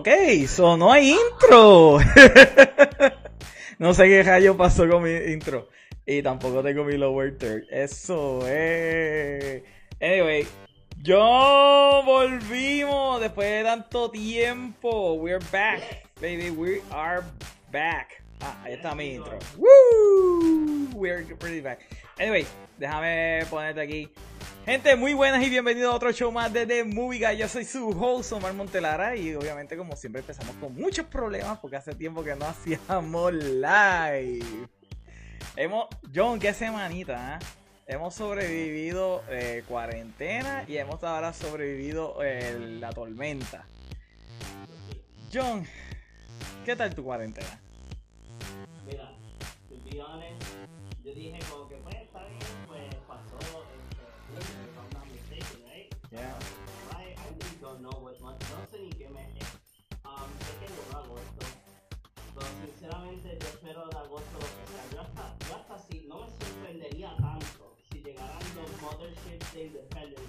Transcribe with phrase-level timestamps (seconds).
[0.00, 0.08] Ok,
[0.46, 1.98] so no hay intro.
[3.78, 5.68] no sé qué rayo pasó con mi intro.
[6.06, 7.64] Y tampoco tengo mi lower third.
[7.70, 9.62] Eso es.
[10.00, 10.46] Anyway,
[11.02, 15.16] yo volvimos después de tanto tiempo.
[15.16, 15.82] We're back,
[16.18, 16.48] baby.
[16.48, 17.22] We are
[17.70, 18.24] back.
[18.40, 19.38] Ah, ahí está mi intro.
[19.58, 20.88] Woo!
[20.94, 21.80] We're pretty back.
[22.20, 24.12] Anyway, déjame ponerte aquí.
[24.66, 27.38] Gente, muy buenas y bienvenidos a otro show más de The Movie Guy.
[27.38, 31.76] Yo soy su host, Omar Montelara, y obviamente, como siempre, empezamos con muchos problemas porque
[31.76, 34.68] hace tiempo que no hacíamos live.
[35.56, 37.46] Hemos, John, qué semanita, ¿eh?
[37.86, 43.64] Hemos sobrevivido eh, cuarentena y hemos ahora sobrevivido la tormenta.
[45.32, 45.66] John,
[46.66, 47.58] ¿qué tal tu cuarentena?
[48.84, 49.10] Mira,
[49.70, 50.02] to be
[51.10, 51.96] yo dije como que pues
[57.60, 58.56] Don't know what no.
[60.04, 60.30] Um,
[62.64, 63.86] sinceramente yo espero
[66.08, 70.20] no me sorprendería tanto si llegaran los Motherships sinceramente, heavy.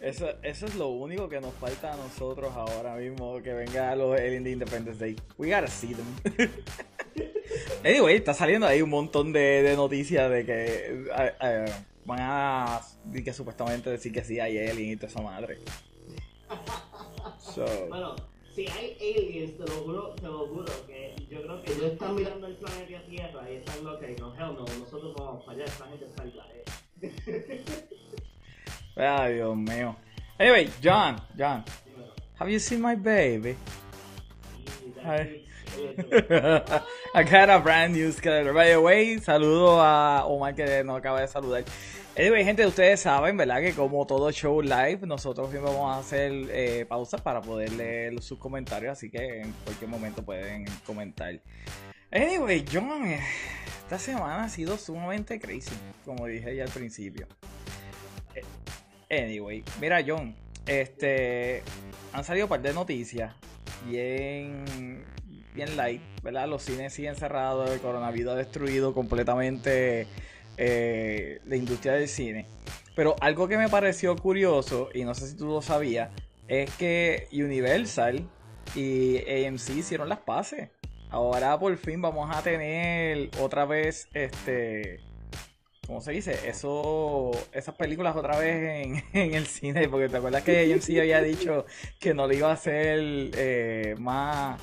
[0.00, 4.18] Eso, eso es lo único que nos falta a nosotros ahora mismo, que venga los,
[4.18, 5.16] el Indie Independence Day.
[5.38, 6.06] We gotta see them.
[7.84, 11.04] anyway, está saliendo ahí un montón de, de noticias de que
[12.04, 15.58] van a de que supuestamente decir que sí hay alien y toda esa madre.
[17.88, 18.16] Bueno,
[18.54, 22.14] si hay aliens, te lo juro, te lo juro, que yo creo que ellos están
[22.14, 25.64] mirando el planeta Tierra y están lo que no, hell no, nosotros vamos para allá,
[25.64, 26.46] esta gente está en la
[28.96, 29.94] Dios mío.
[30.38, 31.62] Anyway, John, John,
[32.38, 33.56] have you seen my baby?
[35.04, 35.42] It.
[37.14, 38.54] I got a brand new schedule.
[38.54, 41.64] By the way, saludo a Omar que nos acaba de saludar.
[42.16, 43.60] Anyway, gente, ustedes saben, ¿verdad?
[43.60, 48.22] Que como todo show live, nosotros siempre vamos a hacer eh, pausas para poder leer
[48.22, 51.38] sus comentarios, así que en cualquier momento pueden comentar.
[52.10, 53.14] Anyway, John,
[53.84, 55.76] esta semana ha sido sumamente crazy,
[56.06, 57.26] como dije ya al principio.
[59.10, 60.34] Anyway, mira, John,
[60.66, 61.62] este,
[62.12, 63.34] han salido un par de noticias
[63.88, 65.04] bien,
[65.54, 66.48] bien light, ¿verdad?
[66.48, 70.06] Los cines siguen cerrados, el coronavirus ha destruido completamente
[70.56, 72.46] eh, la industria del cine.
[72.94, 76.10] Pero algo que me pareció curioso, y no sé si tú lo sabías,
[76.48, 78.28] es que Universal
[78.74, 80.70] y AMC hicieron las paces.
[81.10, 85.00] Ahora por fin vamos a tener otra vez este.
[85.86, 86.48] ¿Cómo se dice?
[86.48, 91.22] Eso, esas películas otra vez en, en el cine, porque te acuerdas que AMC había
[91.22, 91.64] dicho
[92.00, 92.98] que no le iba a hacer
[93.36, 94.60] eh, más,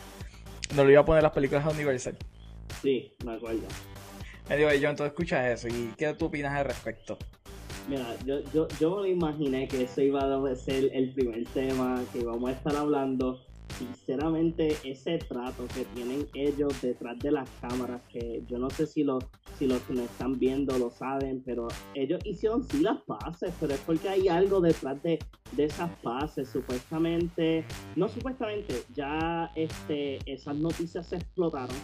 [0.76, 2.18] no le iba a poner las películas a Universal.
[2.82, 3.62] Sí, me acuerdo.
[4.50, 7.18] Anyway, yo entonces escuchas eso y ¿qué tú opinas al respecto?
[7.88, 12.20] Mira, yo, yo, yo me imaginé que eso iba a ser el primer tema que
[12.20, 13.42] íbamos a estar hablando.
[13.78, 19.04] Sinceramente, ese trato que tienen ellos detrás de las cámaras, que yo no sé si,
[19.04, 19.20] lo,
[19.58, 23.74] si los que nos están viendo lo saben, pero ellos hicieron sí las paces, pero
[23.74, 25.20] es porque hay algo detrás de,
[25.54, 26.50] de esas paces.
[26.50, 31.76] Supuestamente, no supuestamente, ya este, esas noticias se explotaron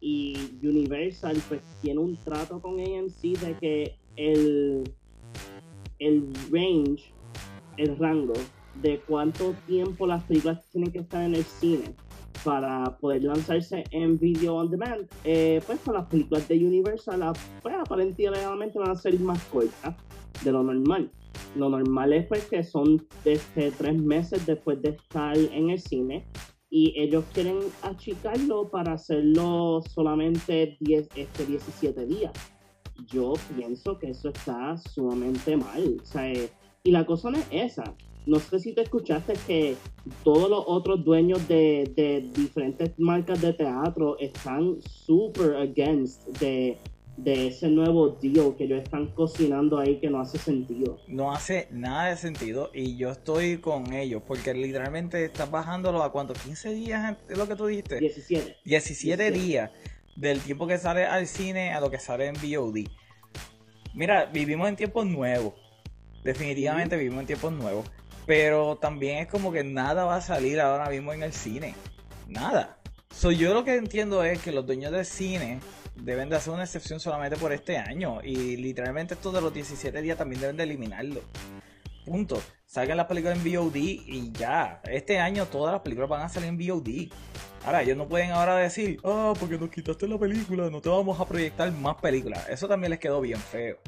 [0.00, 4.84] y Universal pues tiene un trato con AMC de que el
[5.98, 7.12] el range,
[7.76, 8.34] el rango
[8.82, 11.94] de cuánto tiempo las películas tienen que estar en el cine
[12.44, 17.32] para poder lanzarse en video on demand, eh, pues con las películas de Universal, ah,
[17.62, 19.96] pues aparentemente van a ser más cortas
[20.44, 21.10] de lo normal.
[21.56, 26.26] Lo normal es pues que son desde tres meses después de estar en el cine
[26.70, 32.32] y ellos quieren achicarlo para hacerlo solamente 10, este, 17 días
[33.06, 35.98] yo pienso que eso está sumamente mal.
[36.02, 36.50] O sea, eh,
[36.82, 37.94] y la cosa no es esa.
[38.28, 39.74] No sé si te escuchaste que
[40.22, 46.76] todos los otros dueños de, de diferentes marcas de teatro están super against de,
[47.16, 50.98] de ese nuevo deal que ellos están cocinando ahí que no hace sentido.
[51.08, 56.12] No hace nada de sentido y yo estoy con ellos porque literalmente estás bajándolo a
[56.12, 57.98] cuánto, 15 días es lo que tú dijiste.
[57.98, 58.58] 17.
[58.62, 59.30] 17 17.
[59.30, 59.70] días
[60.16, 62.88] del tiempo que sale al cine a lo que sale en VOD.
[63.94, 65.54] Mira, vivimos en tiempos nuevos.
[66.22, 67.90] Definitivamente vivimos en tiempos nuevos.
[68.28, 71.74] Pero también es como que nada va a salir ahora mismo en el cine.
[72.28, 72.76] Nada.
[73.10, 75.60] So, yo lo que entiendo es que los dueños del cine
[75.96, 78.20] deben de hacer una excepción solamente por este año.
[78.22, 81.22] Y literalmente esto de los 17 días también deben de eliminarlo.
[82.04, 82.42] Punto.
[82.66, 84.82] Salgan las películas en VOD y ya.
[84.84, 87.10] Este año todas las películas van a salir en VOD.
[87.64, 91.18] Ahora, ellos no pueden ahora decir, ah, porque nos quitaste la película, no te vamos
[91.18, 92.46] a proyectar más películas.
[92.50, 93.78] Eso también les quedó bien feo.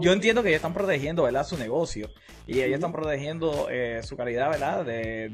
[0.00, 1.46] Yo entiendo que ellos están protegiendo, ¿verdad?
[1.46, 2.10] Su negocio.
[2.46, 4.84] Y ellos están protegiendo eh, su calidad, ¿verdad?
[4.84, 5.30] De,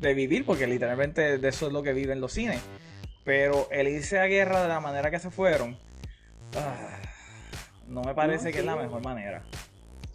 [0.00, 2.60] de, vivir, porque literalmente de eso es lo que viven los cines.
[3.24, 5.76] Pero el irse a guerra de la manera que se fueron,
[6.56, 7.00] ah,
[7.88, 9.44] no me parece que es la mejor manera.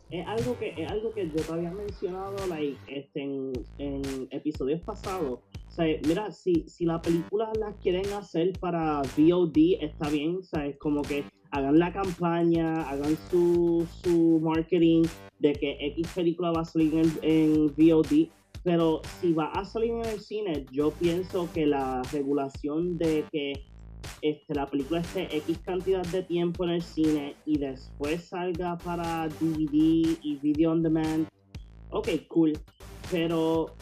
[0.10, 4.82] Es algo que es algo que yo te había mencionado like, este, en, en episodios
[4.82, 5.40] pasados.
[5.68, 10.44] O sea, mira, si, si la película la quieren hacer para VOD, está bien, o
[10.44, 15.04] sea, es como que hagan la campaña, hagan su, su marketing
[15.40, 18.30] de que X película va a salir en, en VOD,
[18.64, 23.54] pero si va a salir en el cine, yo pienso que la regulación de que
[24.22, 29.28] este, la película esté X cantidad de tiempo en el cine y después salga para
[29.28, 31.28] DVD y video on demand,
[31.90, 32.54] ok, cool.
[33.10, 33.76] Pero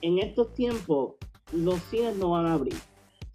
[0.00, 1.14] en estos tiempos
[1.52, 2.74] los cines no van a abrir.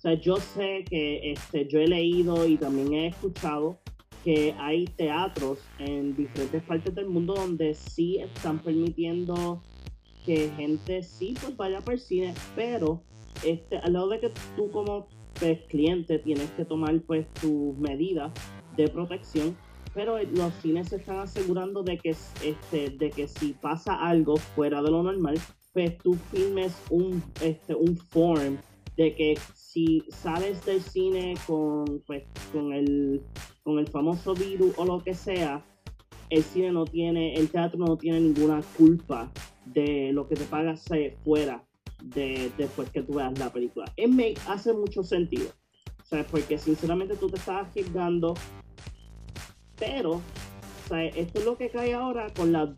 [0.03, 3.79] Sea, yo sé que este, yo he leído y también he escuchado
[4.25, 9.63] que hay teatros en diferentes partes del mundo donde sí están permitiendo
[10.25, 13.01] que gente sí pues vaya para el cine, pero
[13.45, 15.07] este, al lado de que tú como
[15.39, 18.33] pues, cliente tienes que tomar pues tus medidas
[18.75, 19.55] de protección,
[19.93, 24.81] pero los cines se están asegurando de que, este, de que si pasa algo fuera
[24.81, 25.39] de lo normal,
[25.71, 28.57] pues tú filmes un, este, un form
[28.97, 29.37] de que
[29.73, 33.23] si sales del cine con, pues, con, el,
[33.63, 35.65] con el famoso virus o lo que sea,
[36.29, 39.31] el cine no tiene, el teatro no tiene ninguna culpa
[39.65, 40.85] de lo que te pagas
[41.23, 41.63] fuera
[42.03, 43.91] de después que tú veas la película.
[43.97, 45.49] Es make hace mucho sentido.
[46.03, 46.27] ¿Sabes?
[46.29, 48.35] Porque sinceramente tú te estás arriesgando.
[49.79, 50.21] Pero,
[50.87, 51.15] ¿sabes?
[51.17, 52.75] Esto es lo que cae ahora con la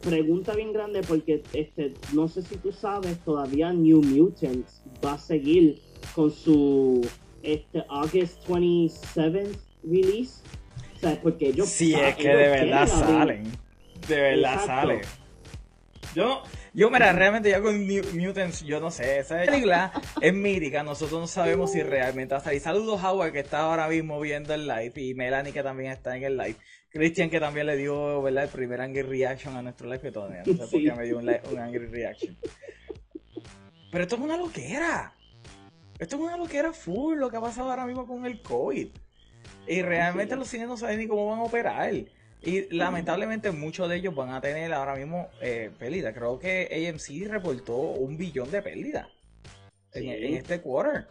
[0.00, 5.18] pregunta bien grande porque este no sé si tú sabes, todavía New Mutants va a
[5.18, 7.06] seguir con su
[7.42, 10.42] este August 27th release.
[11.00, 11.18] ¿Sabes?
[11.18, 13.50] Porque ellos Sí, es que de verdad salen.
[14.06, 15.00] De verdad salen.
[16.14, 16.42] Yo,
[16.74, 21.26] yo, mira, realmente ya con Mutants, yo no sé, esa película es mítica, nosotros no
[21.28, 22.60] sabemos si realmente va a salir.
[22.60, 26.24] Saludos Howard, que está ahora mismo viendo el live, y Melanie, que también está en
[26.24, 26.56] el live.
[26.90, 30.42] Christian, que también le dio, ¿verdad?, el primer Angry Reaction a nuestro live, que todavía
[30.44, 32.36] no sé por qué me dio un, un Angry Reaction.
[33.92, 35.14] Pero esto es una loquera.
[36.00, 38.88] Esto es una loquera full, lo que ha pasado ahora mismo con el COVID.
[39.68, 41.92] Y realmente los cines no saben ni cómo van a operar.
[42.42, 46.14] Y lamentablemente muchos de ellos van a tener ahora mismo eh, pérdida.
[46.14, 49.10] Creo que AMC reportó un billón de pérdida
[49.92, 51.08] en, este quarter.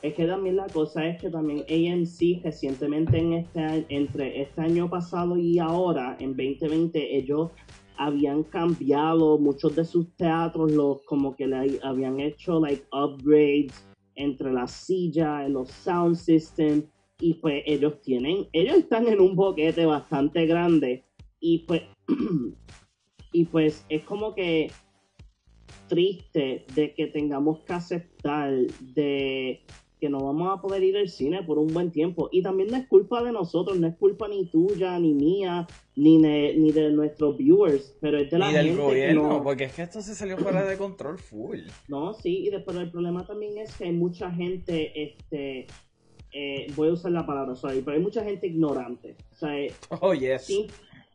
[0.00, 4.88] Es que también la cosa es que también AMC recientemente en este entre este año
[4.88, 7.50] pasado y ahora, en 2020, ellos
[7.98, 13.84] habían cambiado muchos de sus teatros, los como que le habían hecho like upgrades
[14.16, 16.84] entre las sillas, los sound systems
[17.20, 21.04] y pues ellos tienen, ellos están en un boquete bastante grande
[21.40, 21.82] y pues,
[23.32, 24.70] y pues es como que
[25.88, 29.62] triste de que tengamos que aceptar de
[30.04, 32.28] que no vamos a poder ir al cine por un buen tiempo.
[32.30, 35.66] Y también no es culpa de nosotros, no es culpa ni tuya, ni mía,
[35.96, 39.72] ni de, ni de nuestros viewers, pero es de la ni del gobierno, porque es
[39.72, 41.60] que esto se salió fuera de control full.
[41.88, 45.68] No, sí, y después el problema también es que hay mucha gente este,
[46.32, 49.16] eh, voy a usar la palabra sorry, pero hay mucha gente ignorante.
[49.32, 49.54] O sea,
[50.02, 50.52] oh, yes.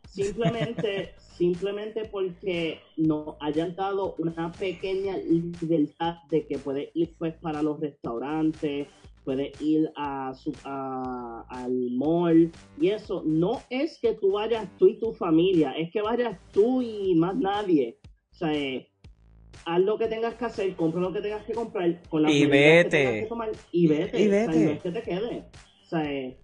[0.08, 7.64] simplemente, simplemente porque no hayan dado una pequeña libertad de que puede ir pues para
[7.64, 8.88] los restaurantes,
[9.24, 14.88] puede ir a su, a, al mall y eso no es que tú vayas tú
[14.88, 17.98] y tu familia, es que vayas tú y más nadie.
[18.34, 18.90] O sea, eh,
[19.64, 22.48] haz lo que tengas que hacer, compra lo que tengas que comprar con la y
[22.48, 23.22] vete.
[23.22, 24.22] Que tomar, y vete.
[24.22, 24.50] Y vete.
[24.50, 25.46] O sea, no es que te quede.
[25.84, 26.36] O sea,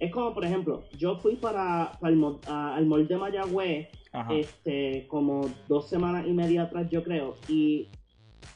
[0.00, 3.88] es como, por ejemplo, yo fui para, para el, al mall de Mayagüez
[4.30, 7.88] este, como dos semanas y media atrás, yo creo, y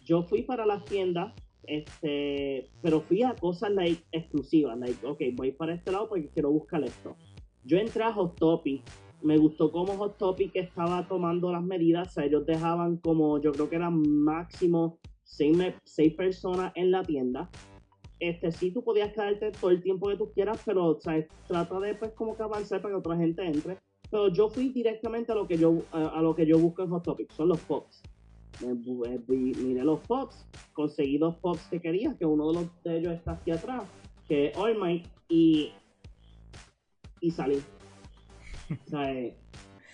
[0.05, 1.33] yo fui para las tiendas,
[1.65, 6.51] este, pero fui a cosas like, exclusivas, like, ok, voy para este lado porque quiero
[6.51, 7.17] buscar esto.
[7.65, 8.83] Yo entré a Hot Topic
[9.23, 12.09] me gustó cómo Hot Topic estaba tomando las medidas.
[12.09, 17.03] O sea, ellos dejaban como, yo creo que eran máximo seis, seis personas en la
[17.03, 17.49] tienda.
[18.19, 21.81] Este, sí, tú podías quedarte todo el tiempo que tú quieras, pero, o sea, trata
[21.81, 23.79] de, pues, como que avanzar para que otra gente entre.
[24.13, 27.03] Pero yo fui directamente a lo que yo, a, lo que yo busco en Hot
[27.03, 28.03] Topic, son los pops.
[29.27, 33.33] Miré los pops, conseguí dos pops que quería, que uno de, los, de ellos está
[33.33, 33.85] aquí atrás,
[34.29, 35.73] que es All Might, y,
[37.23, 37.63] y salí.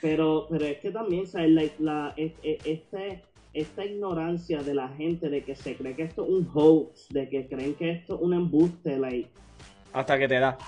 [0.01, 1.79] Pero, pero es que también, ¿sabes?
[1.79, 3.23] La, este,
[3.55, 7.29] esta ignorancia de la gente de que se cree que esto es un hoax, de
[7.29, 9.31] que creen que esto es un embuste, like.
[9.93, 10.59] Hasta que te da.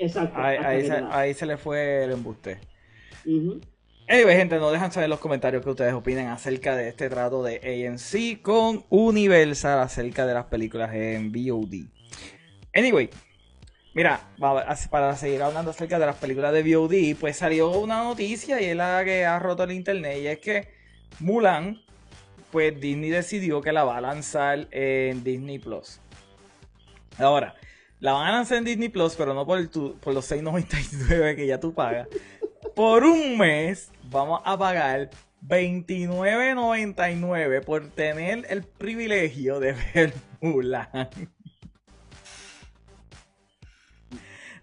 [0.00, 0.40] Exacto.
[0.40, 2.58] Ahí, se, ahí le fue el embuste.
[3.26, 3.60] Ujú.
[4.08, 7.44] Anyway, gente, no dejan saber en los comentarios que ustedes opinen acerca de este trato
[7.44, 11.84] de AMC con Universal acerca de las películas en VOD.
[12.74, 13.10] Anyway,
[13.94, 14.20] mira,
[14.90, 18.76] para seguir hablando acerca de las películas de VOD, pues salió una noticia y es
[18.76, 20.68] la que ha roto el internet y es que
[21.20, 21.80] Mulan,
[22.50, 26.00] pues Disney decidió que la va a lanzar en Disney Plus.
[27.16, 27.54] Ahora,
[28.00, 31.46] la van a lanzar en Disney Plus, pero no por, tu- por los 6.99 que
[31.46, 32.08] ya tú pagas.
[32.74, 35.10] Por un mes vamos a pagar
[35.46, 40.88] 29.99 por tener el privilegio de ver Mulan.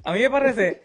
[0.03, 0.83] A mí me parece,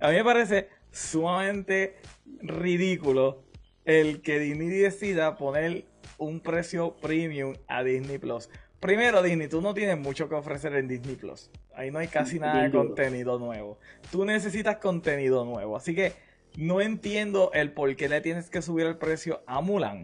[0.00, 1.96] a mí me parece sumamente
[2.40, 3.44] ridículo
[3.84, 5.84] el que Disney decida poner
[6.18, 8.48] un precio premium a Disney Plus.
[8.82, 11.52] Primero, Disney, tú no tienes mucho que ofrecer en Disney Plus.
[11.72, 13.78] Ahí no hay casi nada de contenido nuevo.
[14.10, 15.76] Tú necesitas contenido nuevo.
[15.76, 16.14] Así que
[16.56, 20.02] no entiendo el por qué le tienes que subir el precio a Mulan.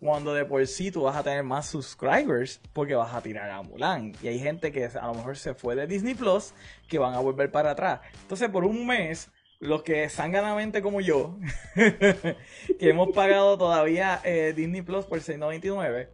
[0.00, 3.60] Cuando de por sí tú vas a tener más subscribers porque vas a tirar a
[3.60, 4.14] Mulan.
[4.22, 6.54] Y hay gente que a lo mejor se fue de Disney Plus
[6.88, 8.00] que van a volver para atrás.
[8.22, 9.30] Entonces por un mes,
[9.60, 11.36] los que sanganamente como yo,
[11.74, 12.36] que
[12.80, 16.08] hemos pagado todavía eh, Disney Plus por 6.99,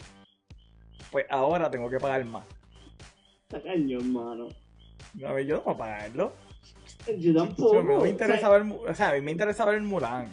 [1.11, 2.45] pues ahora tengo que pagar más.
[3.43, 4.49] Está cañón, mano.
[5.27, 6.33] A ver, yo no voy a pagarlo.
[7.19, 7.79] Yo tampoco.
[7.79, 10.29] O me o interesa sea, ver, o sea, a mí me interesa ver Mulan.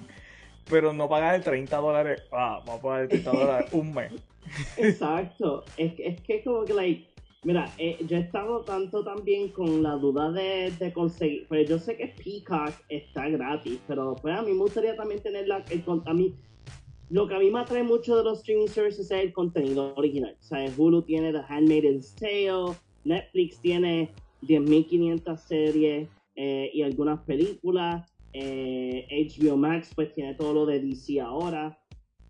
[0.70, 2.24] Pero no pagar el 30 dólares.
[2.32, 4.12] Ah, vamos a pagar el 30 dólares un mes.
[4.77, 5.63] Exacto.
[5.77, 7.08] Es, que- es que como que, like,
[7.44, 11.77] mira, eh, yo he estado tanto también con la duda de, de conseguir, pues yo
[11.79, 15.84] sé que Peacock está gratis, pero pues a mí me gustaría también tener la, el,
[16.05, 16.34] a mí,
[17.09, 20.35] lo que a mí me atrae mucho de los streaming services es el contenido original.
[20.39, 24.12] O sea, Hulu tiene The Handmaid's Tale, Netflix tiene
[24.43, 28.12] 10.500 series eh, y algunas películas.
[28.33, 31.77] eh, HBO Max pues tiene todo lo de DC ahora.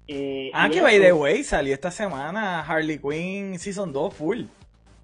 [0.08, 4.42] eh, Ah, que by the way, salió esta semana Harley Quinn Season 2 full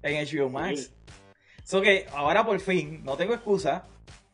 [0.02, 0.92] en HBO Max.
[1.64, 3.84] So que ahora por fin, no tengo excusa.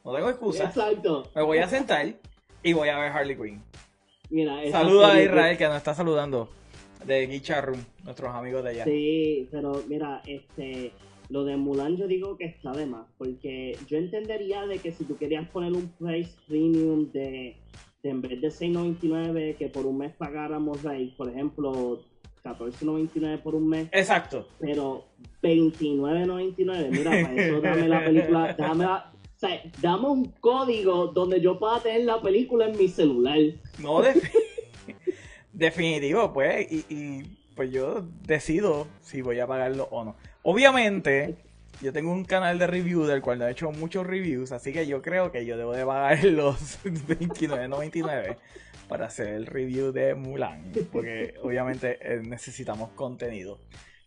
[0.05, 0.65] No tengo excusa.
[0.65, 1.31] Exacto.
[1.35, 2.15] Me voy a sentar
[2.63, 3.63] y voy a ver Harley Quinn.
[4.31, 6.49] Mira, Saluda a Israel que nos está saludando.
[7.05, 8.85] De Guicha Room, nuestros amigos de allá.
[8.85, 10.93] Sí, pero mira, este,
[11.29, 15.05] lo de Mulan yo digo que está de más, porque yo entendería de que si
[15.05, 17.57] tú querías poner un price premium de,
[18.03, 22.03] de en vez de 6.99 que por un mes pagáramos, like, por ejemplo,
[22.43, 24.49] 14.99 por un mes, Exacto.
[24.59, 25.05] pero
[25.43, 31.41] 29.99, mira, para eso dame la película, dame la, o sea, dame un código donde
[31.41, 33.39] yo pueda tener la película en mi celular.
[33.79, 34.33] No, defi-
[35.53, 37.23] definitivo, pues, y, y,
[37.55, 40.17] pues yo decido si voy a pagarlo o no.
[40.43, 41.37] Obviamente,
[41.81, 45.03] yo tengo un canal de review del cual he hecho muchos reviews, así que yo
[45.03, 48.37] creo que yo debo de pagar los 29.99
[48.89, 53.61] para hacer el review de Mulan, porque obviamente eh, necesitamos contenido.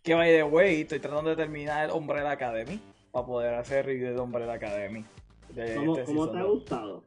[0.03, 4.19] Que by the way, estoy tratando de terminar Umbrella Academy para poder hacer review de
[4.19, 5.05] Umbrella Academy.
[5.53, 6.51] De ¿Cómo, este cómo te ha 2.
[6.51, 7.03] gustado?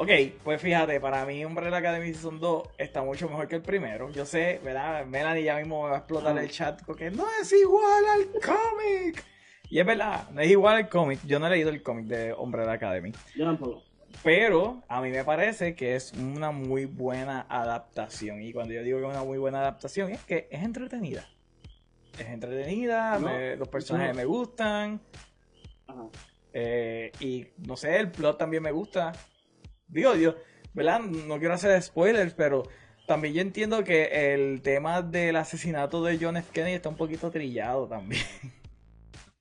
[0.00, 0.10] Ok,
[0.44, 4.10] pues fíjate, para mí Umbrella Academy Season 2 está mucho mejor que el primero.
[4.10, 5.04] Yo sé, ¿verdad?
[5.06, 6.40] Melanie ya mismo me va a explotar Ah.
[6.40, 9.24] el chat porque no es igual al cómic.
[9.70, 11.18] Y es verdad, no es igual al cómic.
[11.26, 13.12] Yo no he leído el cómic de Umbrella Academy.
[13.34, 13.82] Yo tampoco.
[14.22, 18.40] Pero a mí me parece que es una muy buena adaptación.
[18.40, 21.28] Y cuando yo digo que es una muy buena adaptación, es que es entretenida.
[22.18, 24.16] Es entretenida, No, me- los personajes no.
[24.20, 25.00] me gustan.
[25.88, 26.04] Ajá.
[26.52, 29.12] Eh, y no sé, el plot también me gusta.
[29.86, 30.34] Digo, yo,
[30.74, 31.00] ¿verdad?
[31.00, 32.62] No quiero hacer spoilers, pero
[33.06, 36.50] también yo entiendo que el tema del asesinato de John F.
[36.52, 38.22] Kennedy está un poquito trillado también.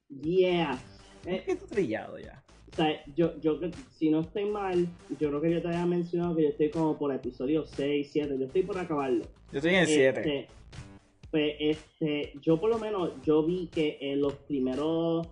[0.10, 0.80] Yeah.
[1.26, 2.44] un Eh, poquito trillado ya.
[2.72, 3.60] O sea, yo, yo,
[3.98, 4.88] si no estoy mal,
[5.20, 8.38] yo creo que yo te había mencionado que yo estoy como por episodio 6, 7,
[8.38, 9.26] yo estoy por acabarlo.
[9.52, 10.20] Yo estoy en el 7.
[10.20, 10.48] Este,
[11.32, 15.28] pues, este, yo por lo menos, yo vi que en los primeros,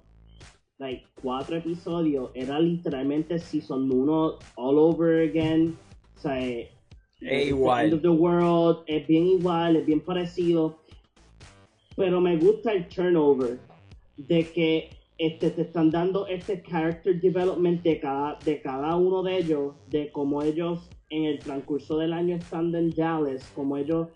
[0.77, 5.77] like, cuatro episodios era literalmente Season 1 all over again.
[6.17, 6.69] O sea, eh,
[7.21, 7.85] Es the igual.
[7.85, 10.77] End of the World, es bien igual, es bien parecido.
[11.95, 13.59] Pero me gusta el turnover
[14.17, 19.37] de que este, te están dando este character development de cada, de cada uno de
[19.37, 24.09] ellos, de cómo ellos en el transcurso del año estando en Dallas, como ellos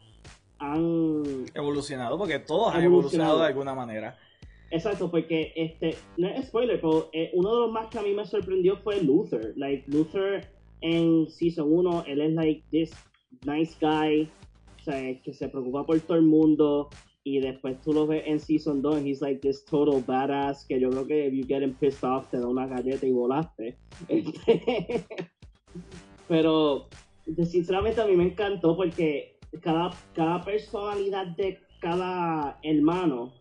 [0.58, 2.88] han Evolucionado, porque todos han Evolucionado.
[3.36, 4.18] evolucionado de alguna manera.
[4.72, 8.14] Exacto, porque este, no es spoiler, pero eh, uno de los más que a mí
[8.14, 9.54] me sorprendió fue Luther.
[9.56, 10.48] Like, Luther
[10.82, 12.92] en Season 1, él es like this
[13.46, 14.30] nice guy,
[14.80, 16.90] o sea, que se preocupa por todo el mundo
[17.24, 20.80] y después tú lo ves en Season 2 y he's like this total badass que
[20.80, 23.78] yo creo que if you get him pissed off te da una galleta y volaste.
[26.28, 26.88] Pero
[27.44, 33.34] sinceramente a mí me encantó porque cada, cada personalidad de cada hermano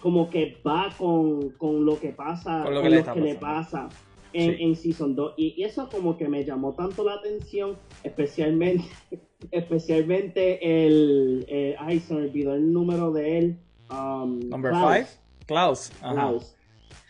[0.00, 3.34] como que va con, con lo que pasa, Con lo con que lo le que,
[3.38, 3.88] pasa
[4.32, 4.62] en, Sí.
[4.62, 5.34] en Season 2.
[5.36, 8.84] Y, y eso como que me llamó tanto la atención, especialmente,
[9.50, 13.58] especialmente el, eh, ay, se me olvidó el número de él.
[13.90, 15.06] um, Number Klaus.
[15.06, 15.08] 5,
[15.46, 15.92] Klaus.
[16.00, 16.54] Klaus.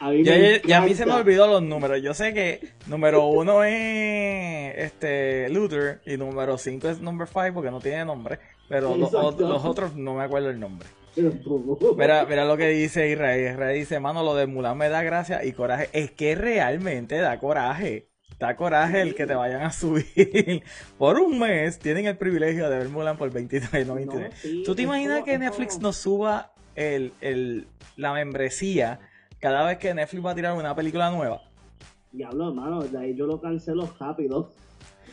[0.01, 2.01] A mí ya a mí se me olvidó los números.
[2.01, 7.71] Yo sé que número uno es este Luther y número 5 es number 5 porque
[7.73, 8.39] no tiene nombre.
[8.69, 9.13] Pero los
[9.65, 10.87] otros no me acuerdo el nombre.
[11.97, 13.53] Mira, mira lo que dice Israel.
[13.53, 15.89] Israel dice, mano, lo de Mulan me da gracia y coraje.
[15.93, 18.09] Es que realmente da coraje.
[18.39, 20.63] Da coraje el que te vayan a subir.
[20.99, 24.07] Por un mes tienen el privilegio de ver Mulan por 23.99.
[24.07, 29.01] No, sí, ¿Tú te imaginas que Netflix nos suba el, el, la membresía
[29.41, 31.43] cada vez que Netflix va a tirar una película nueva?
[32.13, 34.53] Diablo, hermano, de ahí yo lo cancelo rápido.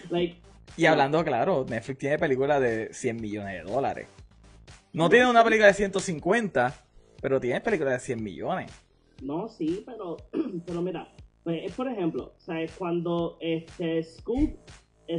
[0.09, 0.37] Like,
[0.77, 4.07] Y hablando claro, Netflix tiene películas de 100 millones de dólares.
[4.95, 6.73] No tiene una película de 150,
[7.21, 8.71] pero tiene películas de 100 millones.
[9.21, 10.15] No, sí, pero,
[10.65, 12.71] pero mira, pues, es por ejemplo, ¿sabes?
[12.77, 14.57] Cuando este Scoop,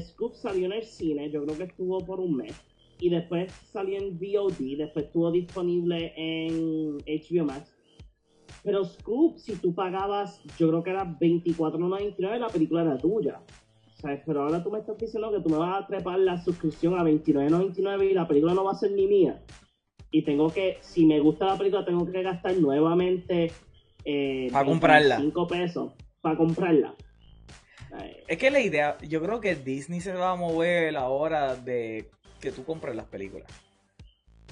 [0.00, 2.54] Scoop salió en el cine, yo creo que estuvo por un mes,
[3.00, 7.76] y después salió en VOD, después estuvo disponible en HBO Max.
[8.64, 13.42] Pero Scoop, si tú pagabas, yo creo que era 24.99, la película era tuya.
[14.00, 14.22] ¿Sabes?
[14.24, 17.04] Pero ahora tú me estás diciendo que tú me vas a trepar la suscripción a
[17.04, 19.42] 29.99 y la película no va a ser ni mía.
[20.10, 23.52] Y tengo que, si me gusta la película, tengo que gastar nuevamente
[24.04, 25.16] eh, Pa' comprarla.
[25.18, 26.94] 5 pesos para comprarla.
[28.00, 31.56] Eh, Es que la idea, yo creo que Disney se va a mover la hora
[31.56, 32.08] de
[32.40, 33.48] que tú compres las películas.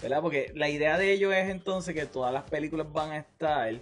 [0.03, 0.21] ¿Verdad?
[0.21, 3.73] Porque la idea de ellos es entonces que todas las películas van a estar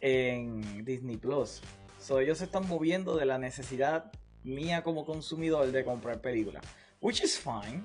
[0.00, 1.60] en Disney Plus.
[1.98, 4.10] So, ellos se están moviendo de la necesidad
[4.42, 6.64] mía como consumidor de comprar películas.
[7.00, 7.84] Which is fine.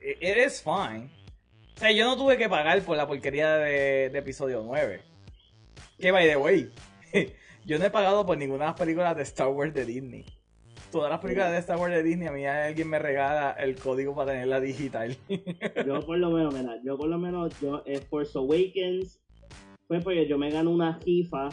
[0.00, 1.10] It it is fine.
[1.76, 5.00] O sea, yo no tuve que pagar por la porquería de, de episodio 9.
[5.98, 6.70] Que by the way,
[7.66, 10.24] yo no he pagado por ninguna de las películas de Star Wars de Disney.
[10.92, 14.14] Todas las películas de Star Wars de Disney, a mí alguien me regala el código
[14.14, 15.16] para tenerla digital.
[15.86, 19.20] yo por lo menos, mira, yo por lo menos, yo, eh, Force Awakens
[19.88, 21.48] fue porque yo me gané una rifa.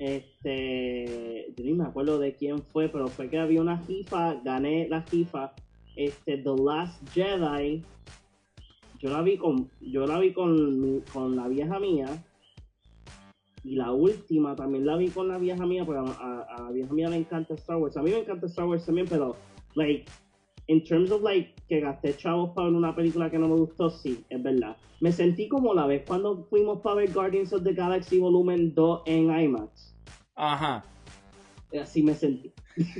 [0.00, 4.88] Este, yo ni me acuerdo de quién fue, pero fue que había una rifa, gané
[4.88, 5.52] la rifa.
[5.94, 7.84] Este, The Last Jedi,
[9.00, 12.06] yo la vi con, yo la vi con, con la vieja mía.
[13.62, 16.70] Y la última también la vi con la vieja mía, porque a, a- a la
[16.70, 17.96] vieja mía le encanta Star Wars.
[17.96, 19.36] A mí me encanta Star Wars también, pero,
[19.74, 20.04] like,
[20.66, 23.90] in terms of, like, que gasté chavos para ver una película que no me gustó,
[23.90, 24.76] sí, es verdad.
[25.00, 29.02] Me sentí como la vez cuando fuimos para ver Guardians of the Galaxy Volumen 2
[29.06, 29.94] en IMAX.
[30.36, 30.84] Ajá.
[31.78, 32.52] Así me sentí.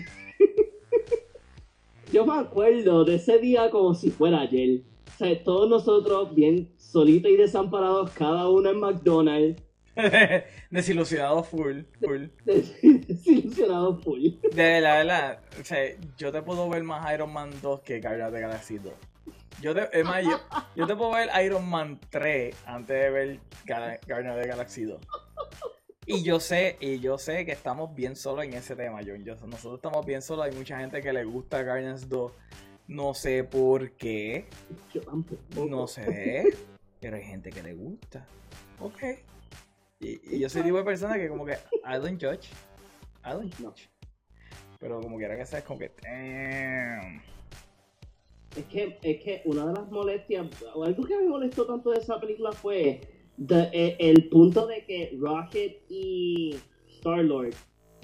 [2.12, 4.82] Yo me acuerdo de ese día como si fuera ayer.
[5.20, 9.62] Sea, todos nosotros bien solitos y desamparados, cada uno en McDonald's,
[10.70, 12.26] Desilusionado full, full.
[12.44, 14.28] desilusionados full.
[14.54, 15.78] De la verdad, o sea,
[16.16, 18.92] yo te puedo ver más Iron Man 2 que Guardians the Galaxy 2.
[19.60, 20.38] Yo te, es más, yo,
[20.74, 24.98] yo te puedo ver Iron Man 3 antes de ver Guardians the Galaxy 2.
[26.06, 29.22] Y yo sé, y yo sé que estamos bien solos en ese tema, John.
[29.22, 32.32] Yo- nosotros estamos bien solos, hay mucha gente que le gusta Guardians 2.
[32.90, 34.46] No sé por qué,
[34.92, 35.40] Yo tampoco.
[35.68, 36.42] no sé,
[37.00, 38.26] pero hay gente que le gusta.
[38.80, 38.98] Ok.
[40.00, 42.48] Y, y yo soy el tipo de persona que como que, I don't judge.
[43.24, 43.88] I don't judge.
[44.80, 47.22] Pero como quiera que sea, es como que, damn.
[48.56, 51.98] Es que, es que una de las molestias, o algo que me molestó tanto de
[51.98, 53.00] esa película fue
[53.36, 56.58] de- eh, el punto de que Rocket y
[56.96, 57.54] Star-Lord,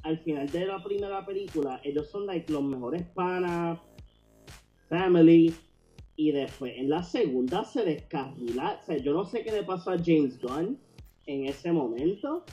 [0.05, 3.81] al final de la primera película, ellos son like, los mejores panas,
[4.89, 5.55] family,
[6.17, 8.79] y después en la segunda se descarrila.
[8.83, 10.79] O sea, yo no sé qué le pasó a James Gunn
[11.27, 12.45] en ese momento,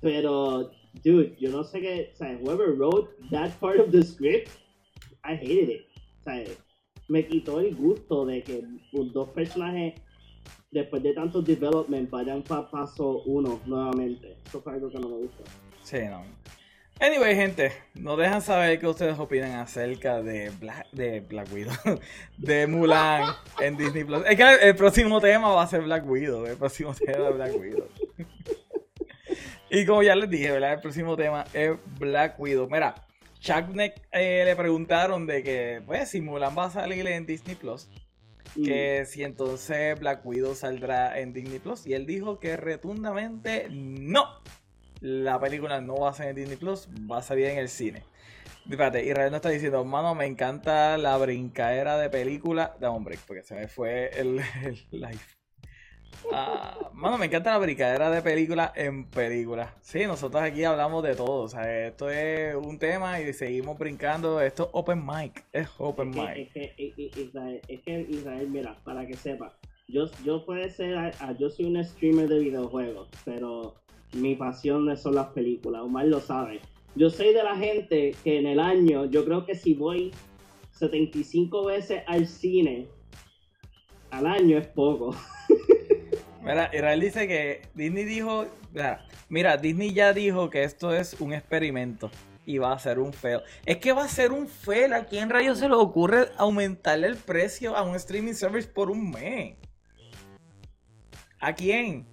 [0.00, 0.70] pero,
[1.02, 4.50] dude, yo no sé qué, o sea, whoever wrote that part of the script,
[5.24, 5.86] I hated it.
[6.20, 6.44] O sea,
[7.08, 9.94] me quitó el gusto de que dos personajes,
[10.70, 14.36] después de tanto development, vayan para paso uno nuevamente.
[14.46, 15.44] Eso fue algo que no me gustó.
[15.82, 16.22] Sí, no.
[17.00, 21.74] Anyway, gente, nos dejan saber qué ustedes opinan acerca de Black, de Black Widow,
[22.38, 24.22] de Mulan en Disney Plus.
[24.26, 27.34] Es que el, el próximo tema va a ser Black Widow, el próximo tema es
[27.34, 27.88] Black Widow.
[29.70, 30.74] y como ya les dije, ¿verdad?
[30.74, 32.68] El próximo tema es Black Widow.
[32.70, 32.94] Mira,
[33.40, 33.76] Chuck
[34.12, 37.88] eh, le preguntaron de que, pues, si Mulan va a salir en Disney Plus.
[38.54, 41.86] que si entonces Black Widow saldrá en Disney Plus.
[41.86, 44.24] Y él dijo que retundamente no.
[45.04, 48.04] La película no va a ser en Disney Plus, va a salir en el cine.
[48.64, 52.74] Espérate, Israel no está diciendo, mano, me encanta la brincadera de película.
[52.80, 55.20] De hombre, porque se me fue el, el live.
[56.32, 59.74] Ah, mano, me encanta la brincadera de película en película.
[59.82, 61.42] Sí, nosotros aquí hablamos de todo.
[61.42, 64.40] O sea, esto es un tema y seguimos brincando.
[64.40, 65.44] Esto es open mic.
[65.52, 66.52] Es open Es mic.
[66.54, 69.54] que, es, que, Israel, es que Israel, mira, para que sepa,
[69.86, 73.83] yo, yo puede ser, yo soy un streamer de videojuegos, pero
[74.14, 76.60] mi pasión son las películas, Omar lo sabe.
[76.96, 80.12] Yo soy de la gente que en el año, yo creo que si voy
[80.72, 82.88] 75 veces al cine
[84.10, 85.14] al año es poco.
[86.42, 91.32] Mira, Israel dice que Disney dijo, mira, mira, Disney ya dijo que esto es un
[91.32, 92.10] experimento
[92.44, 93.40] y va a ser un fail.
[93.64, 94.92] Es que va a ser un fail.
[94.92, 99.10] ¿A quién rayos se le ocurre aumentarle el precio a un streaming service por un
[99.10, 99.56] mes?
[101.40, 102.06] ¿A quién?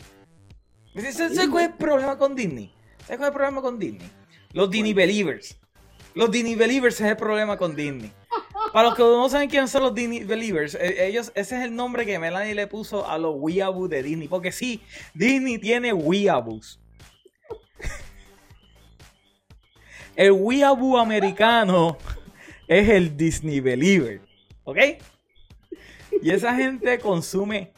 [0.94, 2.72] ¿Sabes cuál es el problema con Disney?
[3.00, 4.10] ¿Sabes cuál es el problema con Disney?
[4.54, 5.58] Los Disney Believers.
[6.14, 8.12] Los Disney Believers es el problema con Disney.
[8.74, 11.76] Para los que no saben quiénes son los Disney Believers, eh, ellos, ese es el
[11.76, 14.28] nombre que Melanie le puso a los weeaboos de Disney.
[14.28, 14.82] Porque sí,
[15.14, 16.80] Disney tiene weeaboos.
[20.16, 21.98] El weeaboo americano
[22.68, 24.22] es el Disney Believer.
[24.66, 24.78] ¿Ok?
[26.22, 27.72] Y esa gente consume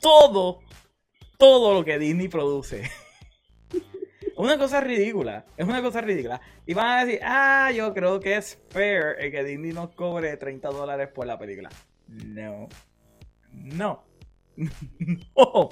[0.00, 0.60] todo,
[1.42, 2.88] todo lo que Disney produce.
[4.36, 6.40] Una cosa ridícula, es una cosa ridícula.
[6.66, 10.36] Y van a decir, ah, yo creo que es fair el que Disney nos cobre
[10.36, 11.68] 30 dólares por la película.
[12.06, 12.68] No.
[13.50, 14.04] No.
[14.56, 15.68] no.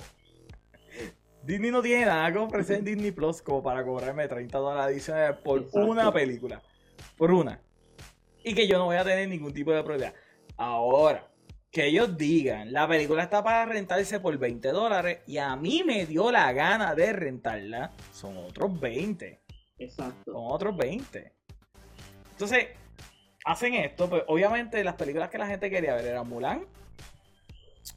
[1.45, 5.37] Disney no tiene nada que ofrecer en Disney Plus como para cobrarme 30 dólares adicionales
[5.39, 5.87] por Exacto.
[5.87, 6.61] una película.
[7.17, 7.61] Por una.
[8.43, 10.15] Y que yo no voy a tener ningún tipo de problema.
[10.57, 11.30] Ahora,
[11.71, 16.05] que ellos digan, la película está para rentarse por 20 dólares y a mí me
[16.05, 19.41] dio la gana de rentarla, son otros 20.
[19.79, 20.33] Exacto.
[20.33, 21.33] Son otros 20.
[22.33, 22.69] Entonces,
[23.45, 26.67] hacen esto, pues obviamente las películas que la gente quería ver eran Mulan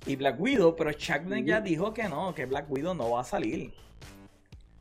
[0.05, 3.21] y Black Widow, pero Chuck Norris ya dijo que no, que Black Widow no va
[3.21, 3.73] a salir.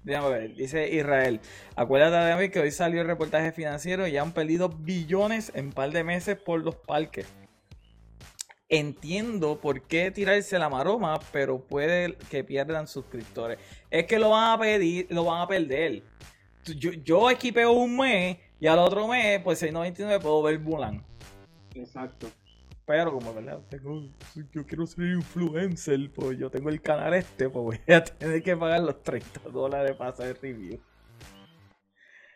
[0.03, 1.41] Déjame ver, dice Israel.
[1.77, 5.67] Acuérdate de mí que hoy salió el reportaje financiero y ya han perdido billones en
[5.67, 7.27] un par de meses por los parques.
[8.75, 13.59] Entiendo por qué tirarse la maroma, pero puede que pierdan suscriptores.
[13.91, 16.03] Es que lo van a pedir, lo van a perder.
[16.65, 21.05] Yo, yo equipeo un mes y al otro mes, pues 6.99 puedo ver Mulan.
[21.75, 22.29] Exacto.
[22.87, 24.09] Pero como verdad, tengo,
[24.55, 28.57] yo quiero ser influencer, pues yo tengo el canal este, pues voy a tener que
[28.57, 30.81] pagar los 30 dólares para hacer review.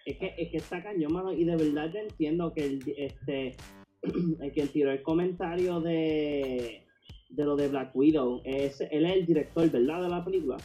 [0.05, 3.57] Es que, es que está cañón, mano, y de verdad yo entiendo que el, este,
[4.41, 6.85] el que tiró el comentario de,
[7.29, 10.03] de lo de Black Widow, es, él es el director, ¿verdad?
[10.03, 10.57] De la película.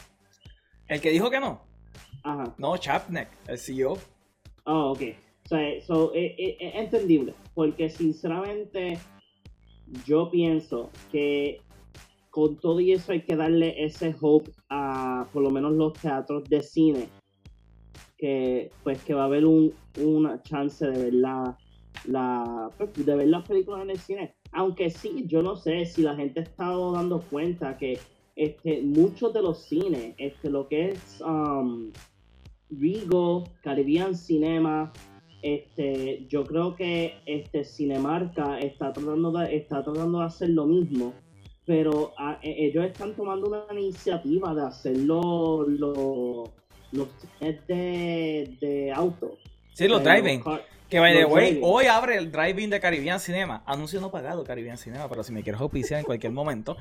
[0.88, 1.62] El que dijo que no,
[2.24, 2.54] Ajá.
[2.58, 3.98] no, Chapnek, el CEO.
[4.64, 5.00] Ah, ok.
[5.44, 8.98] O sea, so, eh, eh, es entendible, porque sinceramente
[10.06, 11.60] yo pienso que
[12.30, 16.44] con todo y eso hay que darle ese hope a por lo menos los teatros
[16.48, 17.08] de cine,
[18.16, 21.14] que pues que va a haber un, una chance de ver
[22.06, 24.34] la, pues, de ver las películas en el cine.
[24.52, 27.98] Aunque sí, yo no sé si la gente ha estado dando cuenta que
[28.36, 31.90] este, muchos de los cines, este, lo que es um,
[32.70, 34.92] Rigo, Caribbean Cinema,
[35.42, 41.12] este, yo creo que este Cinemarca está tratando de, está tratando de hacer lo mismo,
[41.66, 46.44] pero a- e- ellos están tomando una iniciativa de hacerlo lo-
[46.92, 49.36] los cines de, de auto.
[49.74, 50.40] Sí, los Eh, driving.
[50.42, 53.62] car- Que by the way, hoy abre el driving de Caribbean Cinema.
[53.64, 56.76] Anuncio no pagado Caribbean Cinema, pero si me quieres auspiciar en cualquier momento.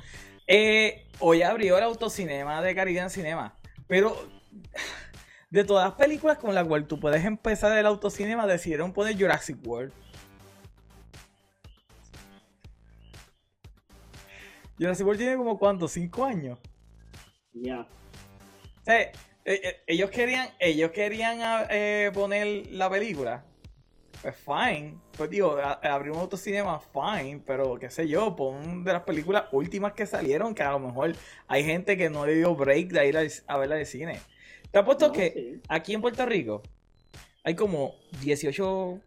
[0.47, 3.56] Eh, hoy abrió el autocinema de Caribbean Cinema.
[3.88, 4.28] Pero
[5.50, 9.65] de todas las películas con las cuales tú puedes empezar el autocinema, decidieron poner Jurassic
[9.65, 9.93] World.
[14.78, 16.60] Jurassic World tiene como cuánto, cinco años.
[17.54, 17.88] Ya.
[18.82, 19.13] O sea, eh,
[19.45, 23.45] eh, ellos querían, ellos querían ah, eh, poner la película.
[24.22, 24.96] Pues fine.
[25.18, 27.42] Pues digo, a- abrir un autocinema, fine.
[27.46, 31.14] Pero qué sé yo, pon de las películas últimas que salieron, que a lo mejor
[31.48, 34.20] hay gente que no le dio break de ir al- a verla de cine.
[34.72, 35.62] Te apuesto No, que sí.
[35.68, 36.62] aquí en Puerto Rico
[37.44, 39.00] hay como 18,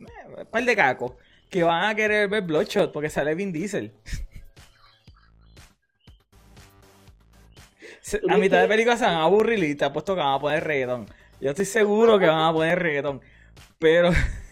[0.00, 1.12] eh, par de cacos
[1.50, 3.92] que van a querer ver Bloodshot porque sale Vin Diesel.
[8.00, 10.34] Se- ¿Tú A mitad de película se van a aburrir y te apuesto que van
[10.34, 11.06] a poner reggaetón.
[11.40, 13.20] Yo estoy seguro que van a poner reggaetón.
[13.78, 14.10] Pero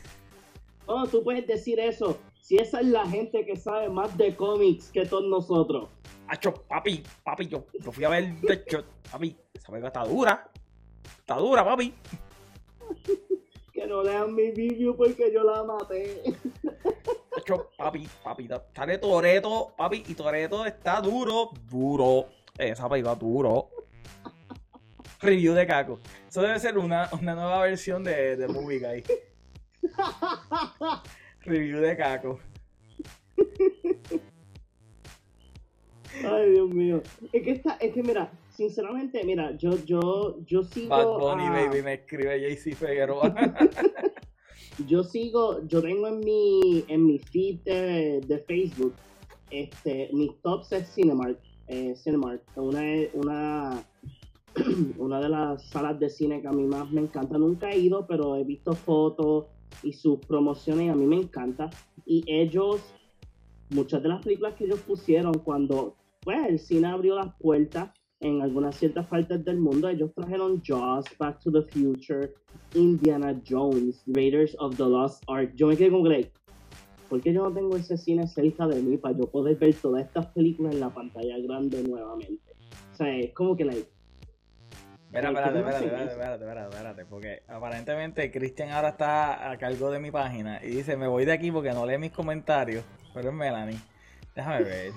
[0.92, 2.18] ¿Cómo tú puedes decir eso?
[2.42, 5.88] Si esa es la gente que sabe más de cómics que todos nosotros.
[6.28, 10.50] Hacho, papi, papi, yo, yo fui a ver Deadshot, papi, esa película está dura.
[11.18, 11.94] Está dura, papi.
[13.72, 16.24] que no lean mi video porque yo la maté.
[17.38, 22.26] Hacho, papi, papi, sale Toreto, papi, y Toreto está duro, duro.
[22.58, 23.70] Esa película duro.
[25.22, 26.00] Review de Caco.
[26.28, 29.04] Eso debe ser una, una nueva versión de, de Movie Guy.
[31.44, 32.38] Review de Caco.
[36.24, 37.02] Ay, Dios mío.
[37.32, 40.88] Es que está, es que mira, sinceramente, mira, yo, yo, yo sigo.
[40.88, 43.34] Bad Bunny, baby, me escribe JC Figueroa.
[44.86, 48.94] yo sigo, yo tengo en mi, en mi feed de, Facebook,
[49.50, 52.82] este, mis tops es Cinemark, eh, Cinemark, una,
[53.14, 53.84] una,
[54.98, 57.38] una de las salas de cine que a mí más me encanta.
[57.38, 59.46] Nunca he ido, pero he visto fotos
[59.82, 61.70] y sus promociones a mí me encanta.
[62.06, 62.80] Y ellos,
[63.70, 67.90] muchas de las películas que ellos pusieron cuando pues, el cine abrió las puertas
[68.22, 72.32] en algunas ciertas partes del mundo, ellos trajeron Jaws, Back to the Future,
[72.74, 75.52] Indiana Jones, Raiders of the Lost Ark.
[75.56, 76.30] Yo me quedé con Greg.
[77.08, 80.06] ¿Por qué yo no tengo ese cine cerca de mí para yo poder ver todas
[80.06, 82.52] estas películas en la pantalla grande nuevamente?
[82.92, 83.88] O sea, es como que like,
[85.12, 90.10] Espera, espérate, espérate, espérate, espérate, espérate, porque aparentemente Cristian ahora está a cargo de mi
[90.10, 93.78] página y dice, me voy de aquí porque no lee mis comentarios, pero es Melanie.
[94.34, 94.92] Déjame ver.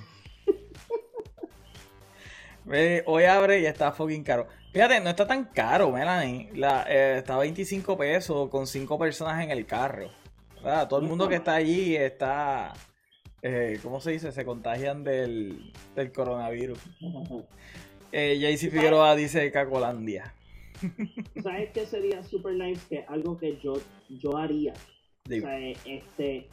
[3.07, 4.47] hoy abre y está fucking caro.
[4.71, 6.49] Fíjate, no está tan caro, Melanie.
[6.53, 10.11] La, eh, está a 25 pesos con 5 personas en el carro.
[10.87, 12.71] Todo el mundo que está allí está...
[13.41, 14.31] Eh, ¿Cómo se dice?
[14.31, 16.79] Se contagian del, del coronavirus.
[18.17, 20.33] Eh, JC Figueroa dice Cacolandia.
[21.43, 22.81] ¿Sabes qué sería super nice?
[22.87, 23.73] Que algo que yo,
[24.07, 24.73] yo haría.
[25.25, 26.47] O sea, este,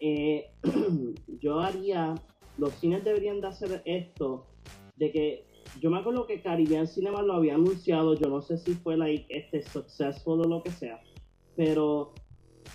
[0.00, 0.50] eh,
[1.40, 2.16] yo haría,
[2.58, 4.48] los cines deberían de hacer esto,
[4.96, 5.46] de que
[5.80, 9.26] yo me acuerdo que Caribbean Cinema lo había anunciado, yo no sé si fue like,
[9.28, 11.00] este successful o lo que sea,
[11.54, 12.14] pero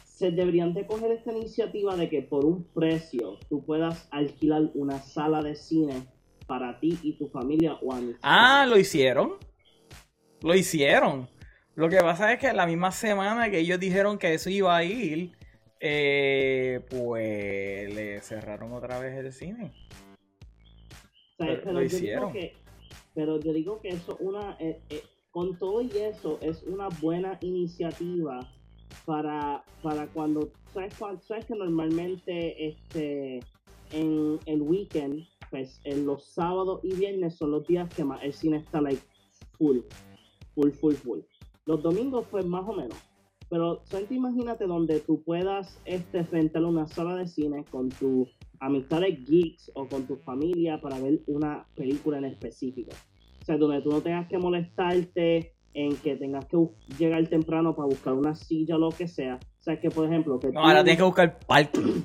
[0.06, 5.02] se deberían de coger esta iniciativa de que por un precio tú puedas alquilar una
[5.02, 6.06] sala de cine
[6.52, 9.38] para ti y tu familia o Ah, lo hicieron.
[10.42, 11.30] Lo hicieron.
[11.76, 14.84] Lo que pasa es que la misma semana que ellos dijeron que eso iba a
[14.84, 15.32] ir,
[15.80, 19.72] eh, pues le cerraron otra vez el cine.
[21.38, 22.34] pero, lo hicieron.
[23.16, 27.38] pero yo digo que eso una eh, eh, con todo y eso es una buena
[27.40, 28.42] iniciativa
[29.06, 33.40] para para cuando sabes, sabes que normalmente este
[33.94, 38.34] en el weekend pues en los sábados y viernes son los días que más el
[38.34, 39.02] cine está like
[39.58, 39.80] full,
[40.56, 41.20] full, full, full.
[41.66, 42.98] Los domingos pues más o menos.
[43.50, 48.30] Pero solamente imagínate donde tú puedas este, rentar una sala de cine con tus
[48.62, 52.92] amistades geeks o con tu familia para ver una película en específico.
[53.42, 56.58] O sea, donde tú no tengas que molestarte en que tengas que
[56.98, 59.40] llegar temprano para buscar una silla o lo que sea.
[59.60, 60.40] O sea, que por ejemplo...
[60.40, 62.04] Que no, ahora tienes que buscar parking.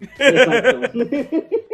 [0.00, 0.98] Exacto.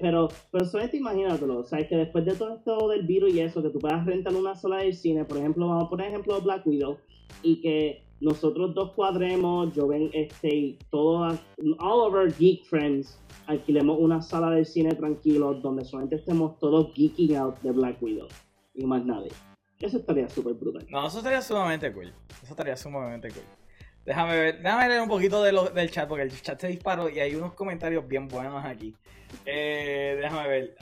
[0.00, 1.88] Pero, pero solamente imagínatelo, ¿sabes?
[1.88, 4.78] Que después de todo esto del virus y eso, que tú puedas rentar una sola
[4.78, 6.98] del cine, por ejemplo, vamos a poner ejemplo Black Widow,
[7.42, 11.38] y que nosotros dos cuadremos, yo ven, este, todos,
[11.78, 16.92] all of our geek friends, alquilemos una sala del cine tranquilo, donde solamente estemos todos
[16.94, 18.28] geeking out de Black Widow,
[18.74, 19.30] y más nadie.
[19.80, 20.86] Eso estaría súper brutal.
[20.88, 22.12] No, eso estaría sumamente cool.
[22.42, 23.42] Eso estaría sumamente cool.
[24.06, 27.10] Déjame ver, déjame leer un poquito de lo, del chat, porque el chat se disparó
[27.10, 28.94] y hay unos comentarios bien buenos aquí.
[29.44, 30.76] Eh, déjame ver.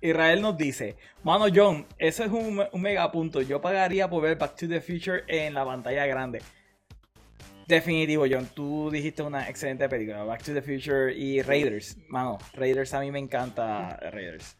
[0.00, 3.40] Israel nos dice, mano John, eso es un, un mega punto.
[3.42, 6.40] Yo pagaría por ver Back to the Future en la pantalla grande.
[7.66, 8.48] Definitivo, John.
[8.54, 10.22] Tú dijiste una excelente película.
[10.22, 11.96] Back to the Future y Raiders.
[12.08, 14.56] Mano, Raiders a mí me encanta Raiders.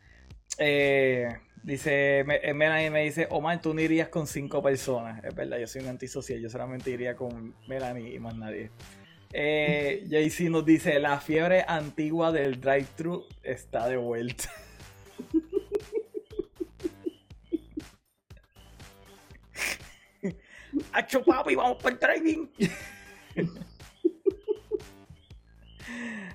[0.58, 1.28] Eh,
[1.62, 5.22] dice, me, Melanie me dice, Omar, tú no irías con cinco personas.
[5.22, 6.40] Es verdad, yo soy un antisocial.
[6.40, 8.70] Yo solamente iría con Melanie y más nadie.
[9.38, 14.50] Eh, JC nos dice, la fiebre antigua del drive-thru está de vuelta.
[20.92, 22.50] Hacho papi, vamos por el driving.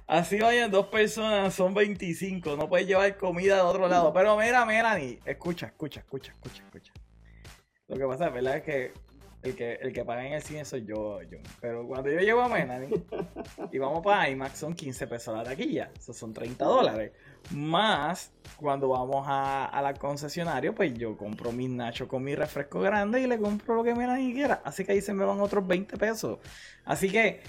[0.05, 2.55] Así vayan dos personas, son 25.
[2.55, 4.13] No puedes llevar comida de otro lado.
[4.13, 6.93] Pero mira, Melanie, escucha, escucha, escucha, escucha, escucha.
[7.87, 8.57] Lo que pasa, ¿verdad?
[8.57, 8.93] Es que
[9.43, 11.41] el que, el que paga en el cine soy yo, John.
[11.59, 13.03] Pero cuando yo llevo a Melanie
[13.71, 15.91] y vamos para IMAX, son 15 pesos la taquilla.
[15.97, 17.11] Eso son 30 dólares.
[17.51, 22.79] Más cuando vamos a, a la concesionaria, pues yo compro mis nachos con mi refresco
[22.81, 24.61] grande y le compro lo que Melanie quiera.
[24.63, 26.37] Así que ahí se me van otros 20 pesos.
[26.85, 27.41] Así que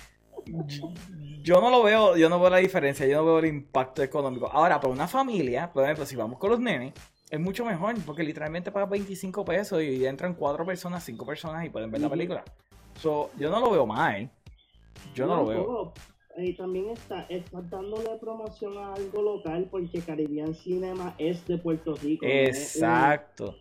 [1.42, 4.48] yo no lo veo, yo no veo la diferencia, yo no veo el impacto económico.
[4.50, 6.94] Ahora, para una familia, por ejemplo, si vamos con los nenes,
[7.32, 11.70] es mucho mejor, porque literalmente pagas 25 pesos y entran cuatro personas, cinco personas y
[11.70, 12.44] pueden ver la película.
[13.00, 14.30] So, yo no lo veo mal.
[15.14, 15.92] Yo no, lo veo.
[16.36, 21.94] Y también está, está dándole promoción a algo local porque Caribbean Cinema es de Puerto
[21.94, 22.26] Rico.
[22.26, 23.56] Exacto.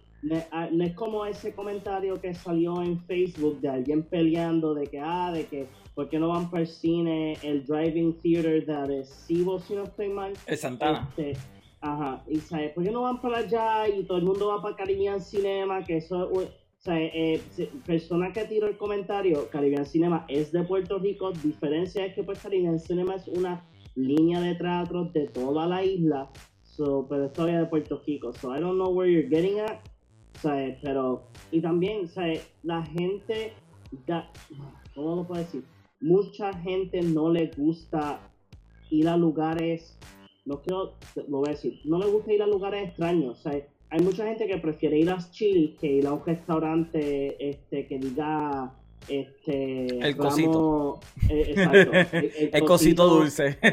[0.51, 4.99] Ah, no es, como ese comentario que salió en Facebook de alguien peleando de que,
[4.99, 9.59] ah, de que, ¿por qué no van para el cine, el driving theater de Arecibo,
[9.59, 10.33] si no estoy mal?
[10.45, 11.07] El Santana.
[11.15, 11.39] Este,
[11.81, 12.71] ajá, y ¿sabes?
[12.73, 15.83] ¿Por qué no van para allá y todo el mundo va para Caribbean Cinema?
[15.83, 16.43] Que eso, o
[16.77, 17.41] sea, eh,
[17.85, 22.39] persona que tiró el comentario, Caribbean Cinema es de Puerto Rico, diferencia es que pues
[22.39, 23.65] Caribbean Cinema es una
[23.95, 26.29] línea de teatro de toda la isla,
[26.63, 29.79] so, pero todavía de Puerto Rico, so I don't know where you're getting at,
[30.39, 30.77] ¿sabes?
[30.81, 32.47] Pero, y también, ¿sabes?
[32.63, 33.53] La gente,
[34.95, 35.63] ¿cómo lo puedo decir?
[35.99, 38.19] Mucha gente no le gusta
[38.89, 39.97] ir a lugares,
[40.45, 40.95] no quiero,
[41.27, 43.65] lo voy a decir, no le gusta ir a lugares extraños, ¿sabes?
[43.89, 47.99] Hay mucha gente que prefiere ir a chill que ir a un restaurante este, que
[47.99, 48.73] diga
[49.07, 51.91] este el cosito eh, exacto
[52.53, 53.57] el, cosito, dulce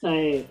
[0.00, 0.44] ¿sabes?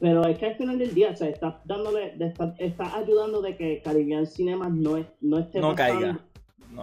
[0.00, 2.16] Pero es que al final del día, o sea, está dándole,
[2.58, 6.20] está, ayudando de que Caribbean Cinema no, es, no esté no pasando, caiga.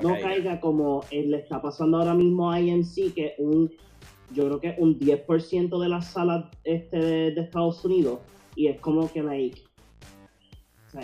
[0.02, 0.62] No, caiga.
[0.62, 3.70] como le está pasando ahora mismo a INC, que un,
[4.34, 8.20] yo creo que un 10% de las salas este de, Estados Unidos,
[8.56, 9.62] y es como que like,
[10.88, 11.04] o sea,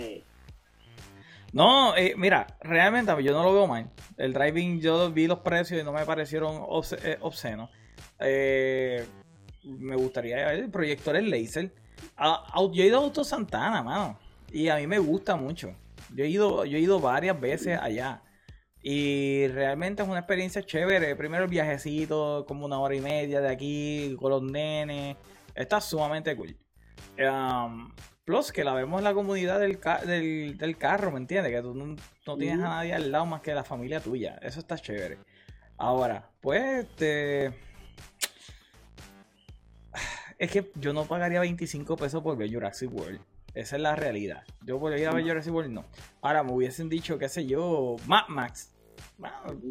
[1.53, 3.89] no, eh, mira, realmente yo no lo veo mal.
[4.17, 6.63] El driving, yo vi los precios y no me parecieron
[7.03, 7.69] eh, obscenos.
[8.19, 9.05] Eh,
[9.63, 11.71] me gustaría ver proyectores laser
[12.73, 14.19] yo he ido a Auto Santana, mano.
[14.51, 15.73] Y a mí me gusta mucho.
[16.13, 18.21] Yo he ido, yo he ido varias veces allá.
[18.89, 21.13] Y realmente es una experiencia chévere.
[21.17, 25.17] Primero el viajecito, como una hora y media de aquí con los nenes.
[25.53, 26.55] Está sumamente cool.
[27.19, 27.91] Um,
[28.23, 29.77] plus que la vemos en la comunidad del,
[30.57, 31.51] del, carro, ¿me entiendes?
[31.51, 34.39] Que tú no, tienes a nadie al lado más que la familia tuya.
[34.41, 35.17] Eso está chévere.
[35.75, 37.47] Ahora, pues, este
[40.37, 43.19] es que yo no pagaría 25 pesos por ver Jurassic World.
[43.53, 44.45] Esa es la realidad.
[44.65, 45.83] Yo por ir a ver Jurassic World no.
[46.21, 48.76] Ahora me hubiesen dicho, qué sé yo, Mad Max.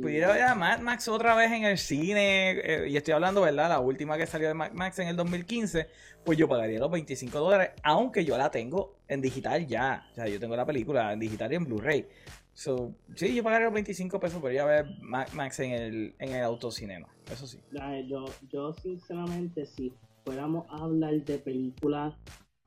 [0.00, 2.50] Pudiera ver a Mad Max otra vez en el cine.
[2.52, 3.68] Eh, y estoy hablando, ¿verdad?
[3.68, 5.88] La última que salió de Mad Max en el 2015.
[6.24, 7.70] Pues yo pagaría los 25 dólares.
[7.82, 10.06] Aunque yo la tengo en digital ya.
[10.10, 12.06] O sea, yo tengo la película en digital y en Blu-ray.
[12.52, 16.14] So, sí, yo pagaría los 25 pesos por ir a ver Mad Max en el,
[16.18, 17.08] en el autocinema.
[17.30, 17.60] Eso sí.
[18.08, 19.92] Yo, yo sinceramente sí
[20.24, 22.14] fuéramos a hablar de películas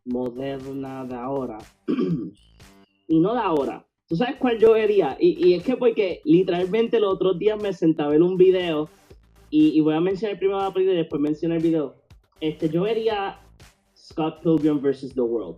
[0.06, 1.58] modernas de ahora,
[3.08, 5.15] y no de ahora, ¿tú sabes cuál yo vería?
[5.19, 8.89] Y, es que porque literalmente los otros días me sentaba en un video,
[9.52, 11.95] y, voy a mencionar primero la película y después mencionar el video.
[12.39, 13.39] Este, yo vería
[13.95, 15.13] Scott Pilgrim vs.
[15.13, 15.58] The World.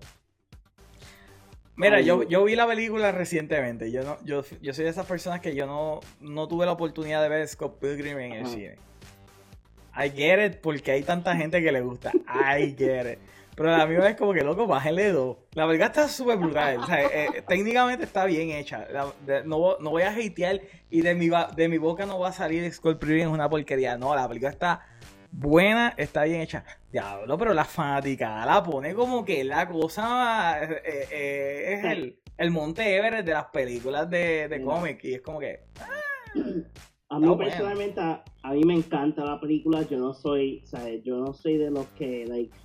[1.75, 3.91] Mira, yo, yo vi la película recientemente.
[3.91, 7.21] Yo no, yo, yo soy de esas personas que yo no, no tuve la oportunidad
[7.21, 8.75] de ver Scott Pilgrim en el cine.
[9.95, 12.11] I get it, porque hay tanta gente que le gusta.
[12.27, 13.19] I get it.
[13.55, 15.37] Pero la mía es como que, loco, bájale dos.
[15.53, 16.77] La verdad está súper brutal.
[16.77, 18.87] O sea, eh, eh, técnicamente está bien hecha.
[19.45, 22.71] no, no, voy a hatear y de mi, de mi boca no va a salir
[22.71, 23.97] Scorpion es una porquería.
[23.97, 24.85] No, la película está
[25.31, 26.63] buena, está bien hecha.
[26.91, 32.95] Diablo, pero la fanática la pone como que la cosa eh, es el, el Monte
[32.95, 35.03] Everest de las películas de, de cómic.
[35.03, 35.65] Y es como que...
[35.79, 35.87] Ah.
[37.11, 39.81] A mí personalmente, a, mí me encanta la película.
[39.81, 41.03] Yo no soy, ¿sabes?
[41.03, 42.55] Yo no soy de los que, like,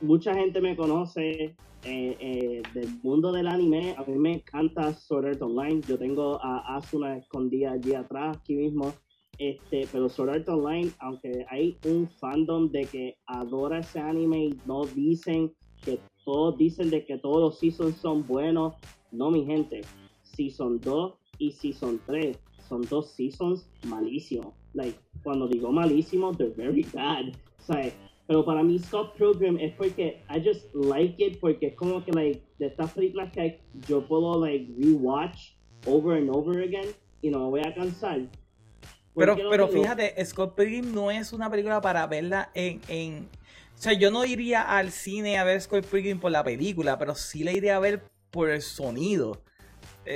[0.00, 3.94] mucha gente me conoce eh, eh, del mundo del anime.
[3.96, 5.80] A mí me encanta Sword Art Online.
[5.86, 8.92] Yo tengo a Asuna escondida allí atrás, aquí mismo.
[9.38, 14.58] Este, pero Sword Art Online, aunque hay un fandom de que adora ese anime y
[14.66, 15.52] no dicen
[15.84, 18.74] que todos dicen de que todos los seasons son buenos,
[19.12, 19.82] no mi gente.
[20.22, 22.38] Season 2 y Season 3
[22.68, 24.54] son dos seasons malísimos.
[24.74, 27.32] Like, cuando digo malísimo, they're very bad.
[27.58, 32.04] O pero para mí Scott Pilgrim es porque I just like it porque es como
[32.04, 33.58] que like de estas películas que
[33.88, 35.54] yo puedo like rewatch
[35.86, 36.86] over and over again
[37.22, 38.20] y no me voy a cansar.
[39.16, 43.28] Pero, pero fíjate, Scott Pilgrim no es una película para verla en, en...
[43.74, 47.14] O sea, yo no iría al cine a ver Scott Pilgrim por la película, pero
[47.14, 49.42] sí la iría a ver por el sonido.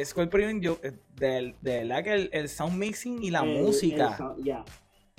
[0.05, 4.37] Scorpion, yo, eh, de, de verdad que el, sound mixing y la música.
[4.39, 4.65] ya.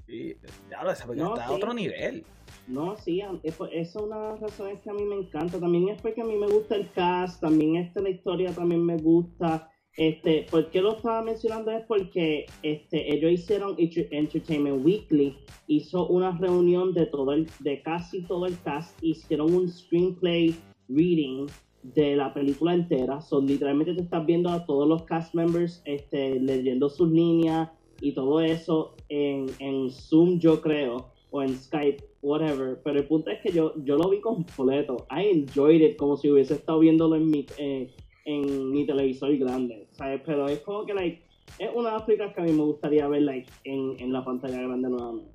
[0.07, 0.35] Y
[0.69, 2.25] ya esa película está a otro nivel.
[2.67, 5.59] No, sí, eso es una de las razones que a mí me encanta.
[5.59, 8.97] También es porque a mí me gusta el cast, también esta la historia también me
[8.97, 9.69] gusta.
[9.95, 11.71] Este, ¿Por qué lo estaba mencionando?
[11.71, 15.37] Es porque este, ellos hicieron Entertainment Weekly,
[15.67, 20.55] hizo una reunión de todo el, de casi todo el cast, hicieron un screenplay
[20.87, 21.47] reading
[21.83, 23.21] de la película entera.
[23.21, 27.69] Son literalmente te estás viendo a todos los cast members este, leyendo sus líneas
[28.01, 32.79] y todo eso en, en Zoom, yo creo, o en Skype, whatever.
[32.83, 35.07] Pero el punto es que yo, yo lo vi completo.
[35.09, 37.91] I enjoyed it como si hubiese estado viéndolo en mi, eh,
[38.25, 40.21] en mi televisor grande, ¿sabes?
[40.23, 41.23] Pero es como que, like,
[41.57, 44.23] es una de las películas que a mí me gustaría ver, like, en, en la
[44.23, 45.31] pantalla grande nuevamente.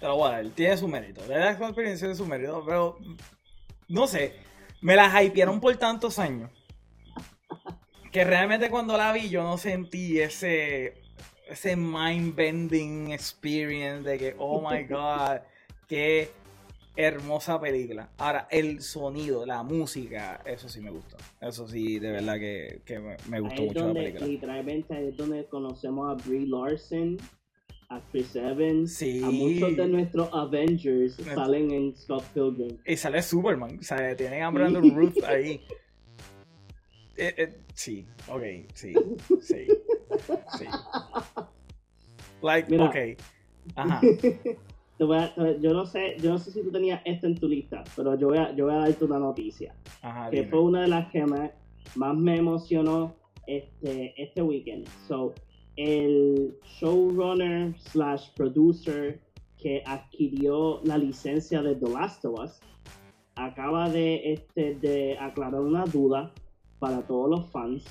[0.00, 2.96] Pero bueno, tiene su mérito, le da experiencia de su mérito, pero
[3.88, 4.32] no sé,
[4.80, 6.50] me la hypearon por tantos años
[8.10, 11.03] que realmente cuando la vi yo no sentí ese
[11.48, 15.40] ese mind bending experience de que oh my god,
[15.88, 16.30] qué
[16.96, 18.08] hermosa película.
[18.18, 21.16] Ahora, el sonido, la música, eso sí me gustó.
[21.40, 22.80] Eso sí, de verdad que,
[23.28, 24.26] me, gustó mucho la película.
[24.26, 27.16] Literalmente es donde conocemos a Brie Larson,
[27.88, 32.78] a Chris Evans, a muchos de nuestros Avengers salen en Scott Pilgrim.
[32.86, 35.60] Y sale Superman, o sea, tienen a Brandon Ruth ahí.
[37.16, 38.42] Eh, eh, sí, ok,
[38.74, 38.94] sí,
[39.40, 39.66] sí,
[40.58, 40.66] sí.
[42.42, 42.96] Like, ok.
[43.76, 44.00] Ajá.
[44.98, 48.28] yo no sé, yo no sé si tú tenías esto en tu lista, pero yo
[48.28, 49.74] voy a, yo voy a darte una noticia.
[50.30, 51.50] que fue una de las que más,
[52.16, 53.14] me emocionó
[53.46, 54.86] este, este weekend.
[55.08, 55.34] So,
[55.76, 59.20] el showrunner slash producer
[59.56, 62.60] que adquirió la licencia de The Last of Us
[63.34, 66.32] acaba de, este, de aclarar una duda
[66.84, 67.84] para todos los fans.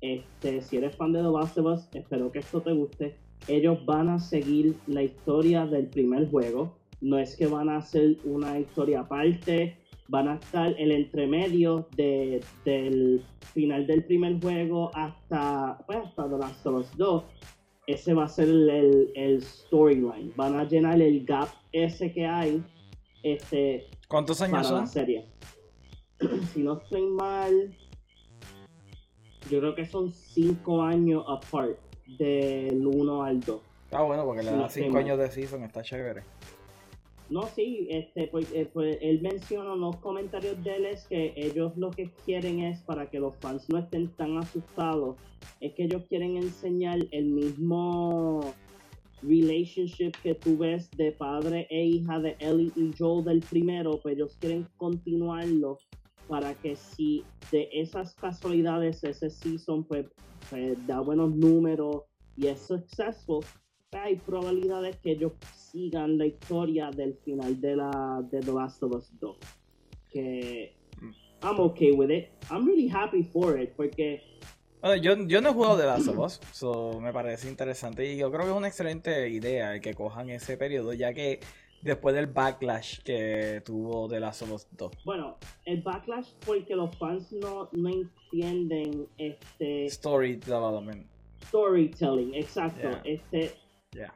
[0.00, 3.18] Este, si eres fan de The Last of Us, espero que esto te guste
[3.48, 6.76] ellos van a seguir la historia del primer juego.
[7.00, 9.78] No es que van a hacer una historia aparte,
[10.08, 13.24] van a estar el entremedio del
[13.54, 17.24] final del primer juego hasta, pues, hasta The Last of Us 2.
[17.86, 20.32] Ese va a ser el, storyline.
[20.36, 22.62] Van a llenar el gap ese que hay.
[23.22, 24.80] Este, ¿Cuántos años son?
[24.80, 25.24] La serie.
[26.52, 27.74] si no estoy mal,
[29.48, 31.78] yo creo que son cinco años apart
[32.18, 33.60] del 1 al 2.
[33.92, 36.22] Ah, bueno, porque le da 5 años de season, está chévere.
[37.28, 41.32] No, sí, este, pues, eh, pues, él menciona en los comentarios de él es que
[41.36, 45.16] ellos lo que quieren es, para que los fans no estén tan asustados,
[45.60, 48.52] es que ellos quieren enseñar el mismo
[49.22, 54.16] relationship que tú ves de padre e hija de Ellie y Joel del primero, pues
[54.16, 55.78] ellos quieren continuarlo
[56.30, 60.06] para que si de esas casualidades ese season pues
[60.48, 62.04] pues, da buenos números
[62.36, 63.44] y es successful,
[63.90, 68.92] hay probabilidades que ellos sigan la historia del final de la de The Last of
[68.92, 69.36] Us 2.
[70.08, 70.76] Que
[71.42, 72.28] I'm okay with it.
[72.48, 74.22] I'm really happy for it porque
[75.02, 78.30] yo, yo no he jugado The Last of Us, so me parece interesante y yo
[78.30, 81.40] creo que es una excelente idea el que cojan ese periodo, ya que
[81.82, 84.92] después del backlash que tuvo The Last of Us 2.
[85.04, 91.06] Bueno, el backlash porque los fans no, no entienden este story development.
[91.46, 92.88] Storytelling, exacto.
[93.04, 93.54] Este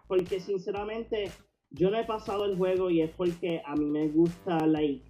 [0.07, 1.31] porque sinceramente
[1.71, 5.03] yo no he pasado el juego y es porque a mí me gusta like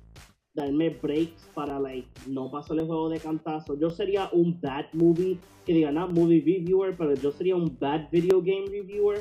[0.54, 3.78] darme breaks para like no pasar el juego de cantazo.
[3.78, 8.08] Yo sería un bad movie, que diga no movie reviewer, pero yo sería un bad
[8.10, 9.20] video game reviewer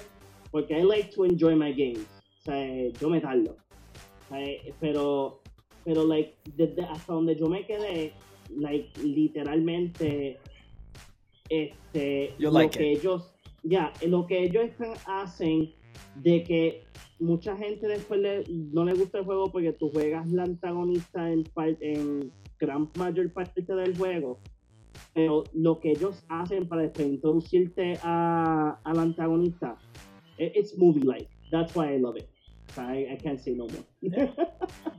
[0.51, 2.07] porque I like to enjoy my games.
[2.43, 3.55] O sea, yo me tardo.
[4.81, 5.41] pero,
[5.85, 8.13] pero, like, desde hasta donde yo me quedé,
[8.49, 10.39] like, literalmente,
[11.47, 13.33] este, lo que ellos,
[13.63, 14.71] ya, lo que ellos
[15.05, 15.73] hacen
[16.15, 16.83] de que
[17.19, 18.19] mucha gente después
[18.49, 21.45] no le gusta el juego porque tú juegas la antagonista en,
[21.79, 24.39] en gran mayor parte del juego.
[25.13, 29.77] Pero lo que ellos hacen para introducirte a, al antagonista,
[30.37, 31.29] it's movie like.
[31.51, 32.32] That's why I love it.
[32.77, 33.85] I, can't say no more.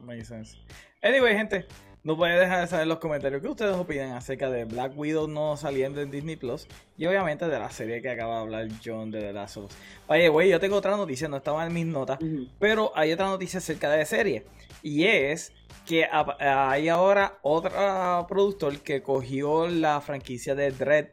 [0.05, 0.57] Makes sense.
[1.03, 1.67] Anyway, gente,
[2.05, 5.27] no puede dejar de saber en los comentarios qué ustedes opinan acerca de Black Widow
[5.27, 9.11] no saliendo en Disney Plus y obviamente de la serie que acaba de hablar John
[9.11, 9.77] de The Last of Us.
[10.07, 12.19] Oye, güey, yo tengo otra noticia, no estaba en mis notas,
[12.59, 14.45] pero hay otra noticia acerca de la serie
[14.83, 15.53] y es
[15.87, 21.09] que hay ahora otro productor que cogió la franquicia de Dread.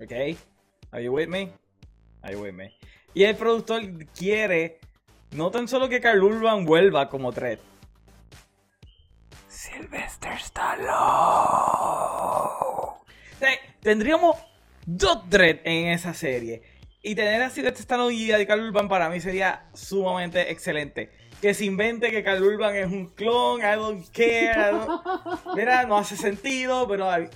[0.00, 0.38] ¿Ok?
[0.92, 1.50] Are you with me?
[2.22, 2.72] Are you with me?
[3.14, 3.82] Y el productor
[4.14, 4.78] quiere
[5.32, 7.58] no tan solo que Carl Urban vuelva como Dredd.
[9.48, 10.86] Sylvester Stallone.
[13.80, 14.36] tendríamos
[14.84, 16.62] dos Dredd en esa serie.
[17.02, 21.10] Y tener a Sylvester Stallone y a Carl Urban para mí sería sumamente excelente.
[21.40, 24.78] Que se invente que Carl Urban es un clon, I don't care.
[25.54, 27.30] Mira, no hace sentido, pero eh,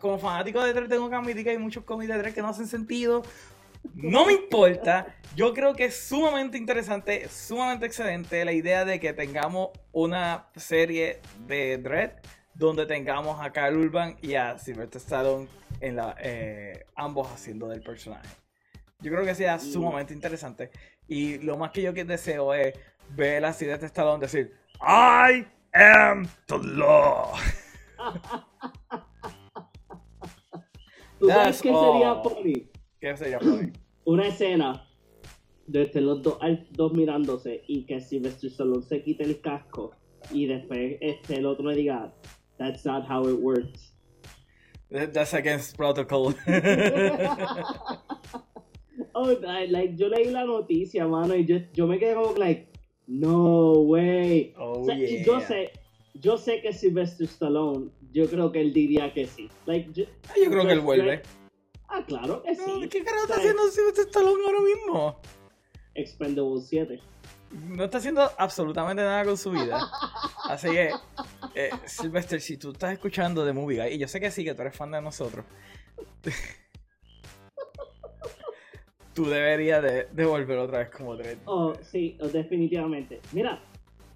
[0.00, 2.48] como fanático de 3 tengo que admitir que hay muchos cómics de 3 que no
[2.48, 3.22] hacen sentido.
[3.94, 5.14] No me importa.
[5.34, 11.20] Yo creo que es sumamente interesante, sumamente excelente la idea de que tengamos una serie
[11.46, 12.12] de Dread
[12.54, 15.48] donde tengamos a Carl Urban y a Sylvester Stallone
[15.80, 18.28] en la, eh, ambos haciendo del personaje.
[19.00, 20.70] Yo creo que sea sumamente interesante.
[21.06, 22.74] Y lo más que yo deseo es
[23.10, 27.32] ver a Sylvester Stallone decir I am the law.
[31.18, 32.67] ¿Tú sabes qué sería funny?
[33.00, 33.38] ¿Qué sería?
[34.04, 34.84] Una escena
[35.66, 36.38] de este, los dos,
[36.70, 39.92] dos mirándose y que Sylvester Stallone se quite el casco
[40.32, 42.12] y después este, el otro le diga
[42.58, 43.94] That's not how it works.
[44.90, 46.34] That's against protocol.
[49.14, 49.36] oh,
[49.68, 52.72] like, yo leí la noticia, mano, y yo, yo me quedé como, like,
[53.06, 54.54] no way.
[54.58, 55.24] Oh, yeah.
[55.24, 55.70] yo sé,
[56.14, 59.48] yo sé que Sylvester Stallone, yo creo que él diría que sí.
[59.66, 60.04] Like, yo,
[60.42, 61.22] yo creo que él vuelve.
[61.88, 62.88] Ah, claro que sí.
[62.90, 65.20] ¿Qué carajo está haciendo Sylvester Stallone ahora mismo?
[65.94, 67.00] Expendable 7.
[67.50, 69.80] No está haciendo absolutamente nada con su vida.
[70.48, 70.90] Así que,
[71.54, 74.54] eh, Sylvester, si tú estás escuchando de Movie Guy, y yo sé que sí, que
[74.54, 75.46] tú eres fan de nosotros,
[79.14, 81.38] tú deberías de, volver otra vez como Dredd.
[81.46, 83.20] Oh, sí, definitivamente.
[83.32, 83.62] Mira,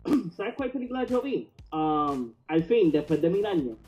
[0.37, 1.49] ¿sabes cuál película yo vi?
[1.73, 3.79] Um, al fin, después de mil años.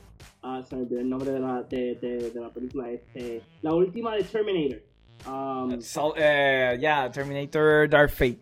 [0.43, 2.91] Uh, se me olvidó el nombre de la, de, de, de la película.
[2.91, 4.83] Este, la última de Terminator.
[5.27, 5.79] Um,
[6.17, 8.41] eh, ya, Terminator Dark Fate.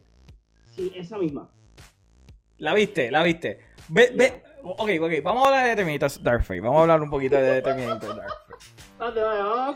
[0.74, 1.48] Sí, esa misma.
[2.58, 3.10] ¿La viste?
[3.10, 3.60] ¿La viste?
[3.88, 4.42] Ve, ve.
[4.64, 6.60] Ok, ok, vamos a hablar de Terminator Dark Fate.
[6.60, 8.32] Vamos a hablar un poquito de Terminator Dark
[8.98, 9.20] Fate.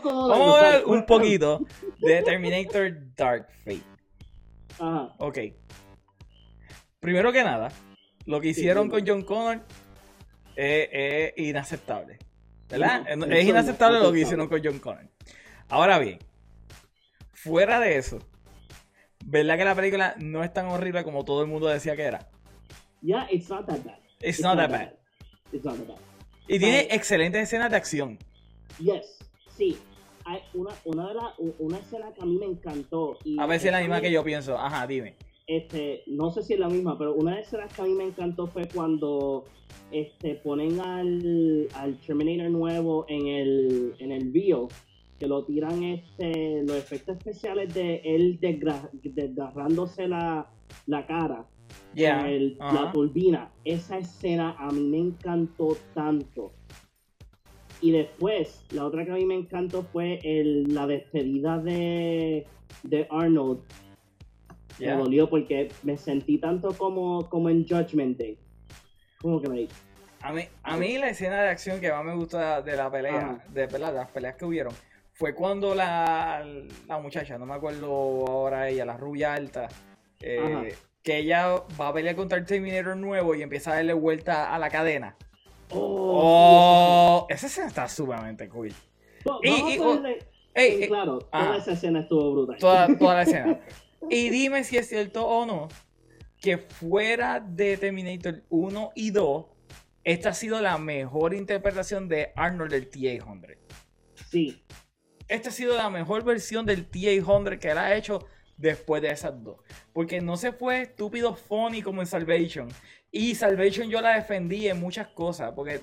[0.03, 1.67] Vamos a hablar un poquito
[1.99, 3.83] de Terminator Dark Fate.
[4.79, 5.13] Ajá.
[5.19, 5.39] Ok.
[6.99, 7.69] Primero que nada,
[8.25, 9.61] lo que hicieron con John Connor
[10.57, 12.17] es, inaceptable.
[12.69, 13.05] ¿Verdad?
[13.31, 15.07] es inaceptable lo que hicieron con John Connor.
[15.69, 16.19] Ahora bien,
[17.33, 18.19] fuera de eso,
[19.25, 22.29] ¿verdad que la película no es tan horrible como todo el mundo decía que era?
[23.01, 23.99] Yeah, it's not that bad.
[24.21, 24.93] It's, not, that bad.
[25.51, 25.97] It's not that bad.
[26.47, 28.17] Y tiene excelentes escenas de acción.
[28.79, 29.19] Yes,
[29.55, 29.77] sí.
[30.25, 33.17] Hay una, una, de la, una escena que a mí me encantó.
[33.23, 34.57] Y a ver si es la misma que yo pienso.
[34.57, 35.15] Ajá, dime.
[35.47, 37.93] Este, no sé si es la misma, pero una de las escenas que a mí
[37.93, 39.45] me encantó fue cuando
[39.91, 44.67] este, ponen al, al Terminator nuevo en el, en el bio,
[45.17, 50.51] que lo tiran este, los efectos especiales de él desgarrándose la,
[50.85, 51.45] la cara.
[51.95, 52.27] Yeah.
[52.59, 53.51] La turbina.
[53.63, 56.51] Esa escena a mí me encantó tanto.
[57.81, 62.45] Y después, la otra que a mí me encantó fue el, la despedida de,
[62.83, 63.59] de Arnold.
[64.79, 68.37] Me dolió porque me sentí tanto como, como en Judgment Day.
[69.21, 69.67] Como que me...
[70.21, 73.43] A mí, a mí la escena de acción que más me gusta de la pelea,
[73.49, 74.73] de, de, las peleas que hubieron,
[75.13, 76.45] fue cuando la,
[76.87, 79.67] la muchacha, no me acuerdo ahora ella, la rubia alta,
[80.19, 84.53] eh, que ella va a pelear contra el Terminator nuevo y empieza a darle vuelta
[84.53, 85.15] a la cadena.
[85.71, 88.73] Oh, oh esa escena está sumamente cool.
[89.43, 90.01] y, oh,
[90.87, 92.57] claro, toda esa escena estuvo brutal.
[92.59, 93.59] Toda, toda la escena.
[94.09, 95.67] Y dime si es cierto o no
[96.39, 99.45] que fuera de Terminator 1 y 2,
[100.03, 103.57] esta ha sido la mejor interpretación de Arnold del TA-100.
[104.29, 104.63] Sí.
[105.27, 108.25] Esta ha sido la mejor versión del TA-100 que él ha hecho
[108.55, 109.57] después de esas dos.
[109.93, 112.69] Porque no se fue estúpido funny como en Salvation.
[113.11, 115.51] Y Salvation yo la defendí en muchas cosas.
[115.53, 115.81] Porque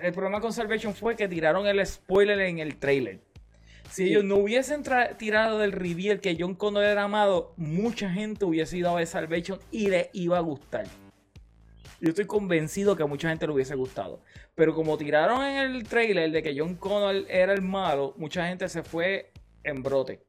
[0.00, 3.20] el problema con Salvation fue que tiraron el spoiler en el trailer.
[3.92, 4.82] Si ellos no hubiesen
[5.18, 9.58] tirado del reveal que John Connor era amado, mucha gente hubiese ido a ver Salvation
[9.70, 10.86] y le iba a gustar.
[12.00, 14.22] Yo estoy convencido que a mucha gente le hubiese gustado.
[14.54, 18.66] Pero como tiraron en el trailer de que John Connor era el malo, mucha gente
[18.70, 19.30] se fue
[19.62, 20.22] en brote.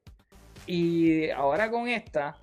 [0.68, 2.36] Y ahora con esta,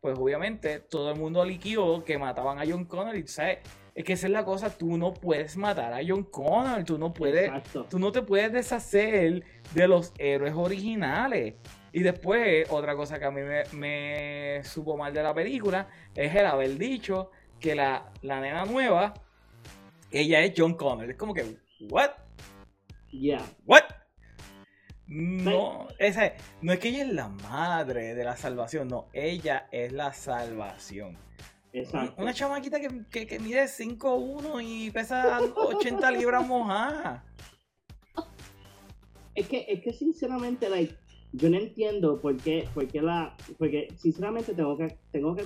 [0.00, 3.58] pues obviamente todo el mundo liquió que mataban a John Connor y sabes,
[3.94, 7.12] es que esa es la cosa, tú no puedes matar a John Connor, tú no
[7.12, 7.50] puedes,
[7.90, 11.54] tú no te puedes deshacer de los héroes originales.
[11.92, 16.46] Y después, otra cosa que a mí me, supo mal de la película es el
[16.46, 17.30] haber dicho
[17.60, 19.12] que la, la nena nueva,
[20.10, 21.10] ella es John Connor.
[21.10, 21.44] Es como que,
[21.90, 22.12] ¿what?
[23.10, 23.44] Yeah.
[23.66, 23.84] ¿What?
[25.06, 26.32] No, esa,
[26.62, 31.18] no es que ella es la madre de la salvación, no, ella es la salvación.
[31.72, 32.20] Exacto.
[32.20, 37.22] Una chamaquita que, que, mide 5'1 y pesa 80 libras mojadas.
[39.34, 40.94] Es que, es que sinceramente, like,
[41.32, 43.34] yo no entiendo por qué, por qué la.
[43.58, 45.44] Porque sinceramente tengo que, tengo que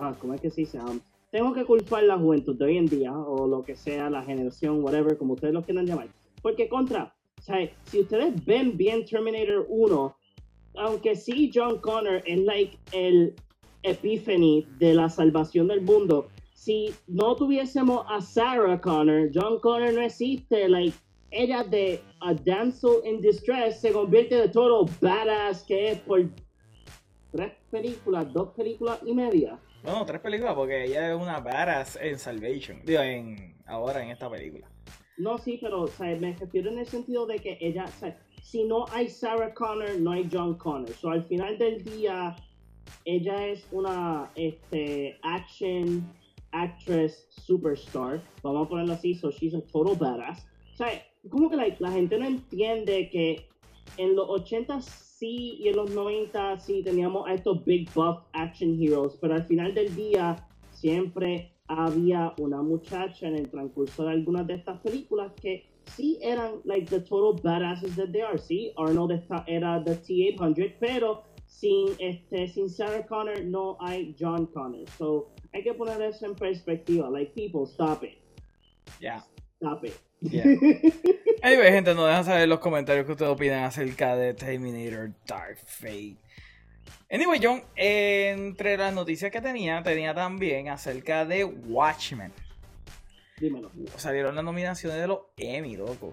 [0.00, 0.78] ah, ¿cómo es que se dice?
[0.78, 1.00] Um,
[1.30, 4.82] tengo que culpar la juventud de hoy en día, o lo que sea, la generación,
[4.82, 6.08] whatever, como ustedes lo quieran llamar
[6.42, 10.16] Porque contra, o sea, si ustedes ven bien Terminator 1,
[10.76, 13.34] aunque sí John Connor es like el
[13.82, 20.02] epiphany de la salvación del mundo, si no tuviésemos a Sarah Connor, John Connor no
[20.02, 20.94] existe, like
[21.30, 26.28] ella de a damsel in distress se convierte de todo badass que es por
[27.30, 29.58] tres películas, dos películas y media.
[29.84, 34.28] No, tres películas porque ella es una badass en Salvation, digo, en, ahora en esta
[34.28, 34.68] película.
[35.16, 38.18] No, sí, pero o sea, me refiero en el sentido de que ella, o sea,
[38.42, 40.90] si no hay Sarah Connor, no hay John Connor.
[40.90, 42.34] So, al final del día,
[43.04, 46.04] ella es una este, action
[46.52, 48.22] actress superstar.
[48.42, 50.46] Vamos a ponerlo así, so she's a total badass.
[50.72, 50.88] O sea,
[51.28, 53.48] como que like, la gente no entiende que
[53.96, 58.80] en los 80 sí y en los 90 sí teníamos a estos big buff action
[58.80, 64.46] heroes, pero al final del día siempre había una muchacha en el transcurso de algunas
[64.46, 68.38] de estas películas que sí eran like the total badasses that they are.
[68.38, 74.88] Sí, Arnold era the T-800, pero sin, este, sin Sarah Connor no hay John Connor.
[74.96, 77.10] So hay que poner eso en perspectiva.
[77.10, 78.18] Like, people, stop it.
[79.00, 79.24] Yeah.
[79.56, 79.94] Stop it.
[80.20, 80.44] Yeah.
[81.42, 85.56] Anyway, gente, nos dejan saber en los comentarios que ustedes opinan acerca de Terminator Dark
[85.64, 86.16] Fate.
[87.10, 92.30] Anyway, John, entre las noticias que tenía, tenía también acerca de Watchmen.
[93.38, 93.70] Dímelo.
[93.96, 96.12] Salieron las nominaciones de los Emmy, loco.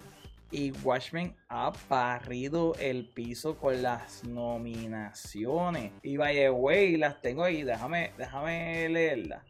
[0.51, 5.91] Y Watchmen ha barrido el piso con las nominaciones.
[6.03, 9.43] Y by the way, las tengo ahí, déjame, déjame leerlas.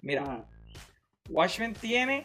[0.00, 0.48] Mira, Ajá.
[1.28, 2.24] Watchmen tiene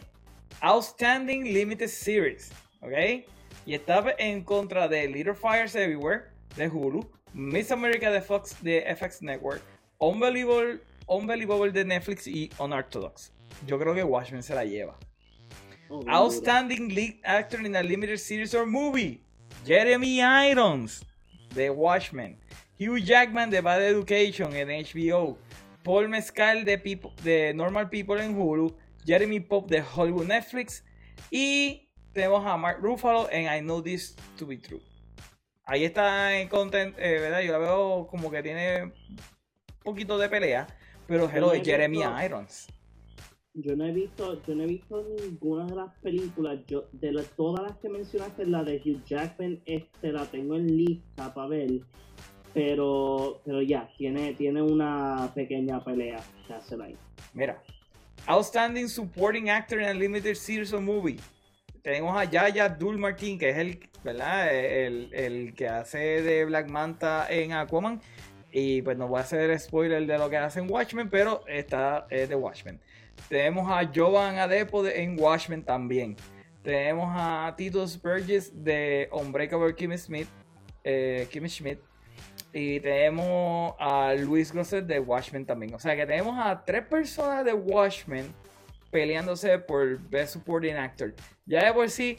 [0.60, 2.50] Outstanding Limited Series,
[2.80, 3.24] ¿ok?
[3.66, 6.24] Y está en contra de Little Fires Everywhere
[6.56, 9.62] de Hulu, Miss America de Fox de FX Network,
[9.98, 13.32] Unbelievable, Unbelievable de Netflix y Unorthodox.
[13.66, 14.96] Yo creo que Watchmen se la lleva.
[15.90, 19.20] Oh, Outstanding Lead Actor in a Limited Series or Movie.
[19.66, 21.04] Jeremy Irons
[21.54, 22.38] de Watchmen.
[22.78, 25.38] Hugh Jackman de Bad Education en HBO.
[25.82, 28.74] Paul Mescal de, People- de Normal People en Hulu.
[29.06, 30.82] Jeremy Pop de Hollywood Netflix.
[31.30, 34.80] Y tenemos a Mark Ruffalo en I Know This to Be True.
[35.66, 37.40] Ahí está en content, eh, ¿verdad?
[37.40, 38.92] Yo la veo como que tiene un
[39.82, 40.66] poquito de pelea.
[41.06, 42.66] Pero hello, es Jeremy Irons.
[43.56, 46.58] Yo no he visto, yo no he visto ninguna de las películas.
[46.66, 51.32] Yo, de todas las que mencionaste, la de Hugh Jackman, este, la tengo en lista
[51.32, 51.70] para ver.
[52.52, 56.96] Pero, pero ya, tiene, tiene una pequeña pelea que hacer ahí.
[57.32, 57.62] Mira,
[58.26, 61.20] Outstanding Supporting Actor in a Limited Series or Movie.
[61.82, 64.52] Tenemos a Yaya Abdul Martin, que es el, ¿verdad?
[64.52, 68.00] El, el que hace de Black Manta en Aquaman.
[68.50, 72.06] Y pues no voy a hacer spoiler de lo que hace en Watchmen, pero está
[72.10, 72.80] es de Watchmen.
[73.28, 76.16] Tenemos a Jovan Adepo de- en Watchmen también.
[76.62, 80.28] Tenemos a Titus Burgess de Unbreakable Kim Smith.
[80.86, 81.78] eh, Kim Schmidt.
[82.52, 85.74] Y tenemos a Luis Grosset de Watchmen también.
[85.74, 88.32] O sea que tenemos a tres personas de Watchmen
[88.90, 91.14] peleándose por Best Supporting Actor.
[91.46, 92.16] Ya de por sí,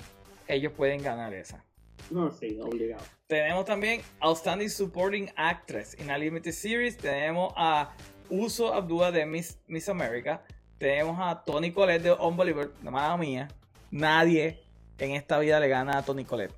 [0.48, 1.64] ellos pueden ganar esa.
[2.12, 3.04] No, sí, obligado.
[3.28, 6.98] Tenemos también Outstanding Supporting Actress in a Limited Series.
[6.98, 7.92] Tenemos a
[8.30, 10.44] Uso Abdua de Miss, Miss America.
[10.78, 12.72] Tenemos a Tony Collette de Unbeliever.
[12.84, 13.48] Madre mía,
[13.92, 14.60] nadie
[14.98, 16.54] en esta vida le gana a Tony Collette.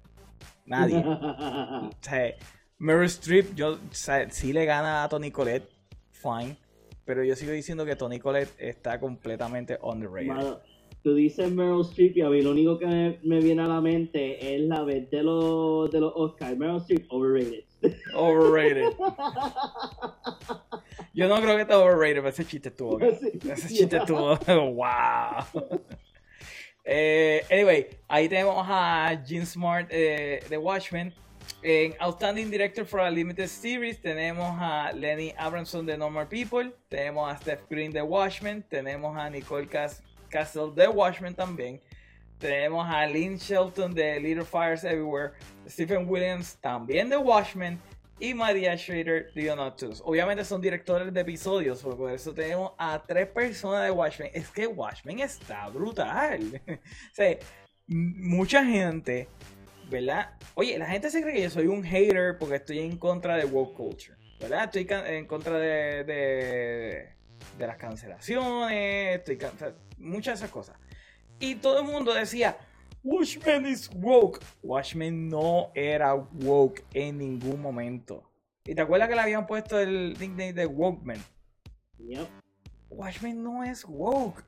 [0.66, 1.04] Nadie.
[1.08, 2.36] O sea,
[2.80, 5.70] Meryl Streep, yo o sea, sí le gana a Tony Collette,
[6.12, 6.58] fine.
[7.06, 10.28] Pero yo sigo diciendo que Tony Collette está completamente underrated.
[10.28, 10.60] Mano,
[11.04, 13.82] tú dices Meryl Streep y a mí lo único que me, me viene a la
[13.82, 16.58] mente es la vez de los, de los Oscars.
[16.58, 17.64] Meryl Streep, overrated.
[18.16, 18.94] Overrated.
[21.14, 22.72] Yo no creo que esté overrated, pero ese chiste.
[22.78, 24.36] Sí, Ese chiste estuvo.
[24.74, 25.82] ¡Wow!
[26.86, 31.14] Eh, anyway, ahí tenemos a Gene Smart eh, de Watchmen.
[31.64, 36.72] En Outstanding Director for a Limited Series tenemos a Lenny Abramson de Normal People.
[36.88, 38.64] Tenemos a Steph Green de Watchmen.
[38.70, 41.82] Tenemos a Nicole Cas- Castle de Watchmen también.
[42.40, 45.32] Tenemos a Lynn Shelton de Little Fires Everywhere.
[45.68, 47.80] Stephen Williams también de Watchmen.
[48.20, 50.02] Y Maria Schrader de Unorthodox.
[50.04, 54.32] Obviamente son directores de episodios, por eso tenemos a tres personas de Watchmen.
[54.34, 56.60] Es que Watchmen está brutal.
[56.68, 57.22] o
[57.88, 59.28] mucha gente,
[59.90, 60.32] ¿verdad?
[60.56, 63.46] Oye, la gente se cree que yo soy un hater porque estoy en contra de
[63.46, 64.64] woke culture, ¿verdad?
[64.64, 67.10] Estoy en contra de, de,
[67.56, 69.52] de las cancelaciones, estoy can-
[70.00, 70.76] muchas de esas cosas.
[71.40, 72.58] Y todo el mundo decía,
[73.04, 74.40] Watchmen is woke.
[74.64, 78.24] Watchmen no era woke en ningún momento.
[78.66, 81.24] ¿Y te acuerdas que le habían puesto el nickname de Wokeman?
[82.00, 82.28] Yep.
[82.90, 84.44] Watchmen no es woke.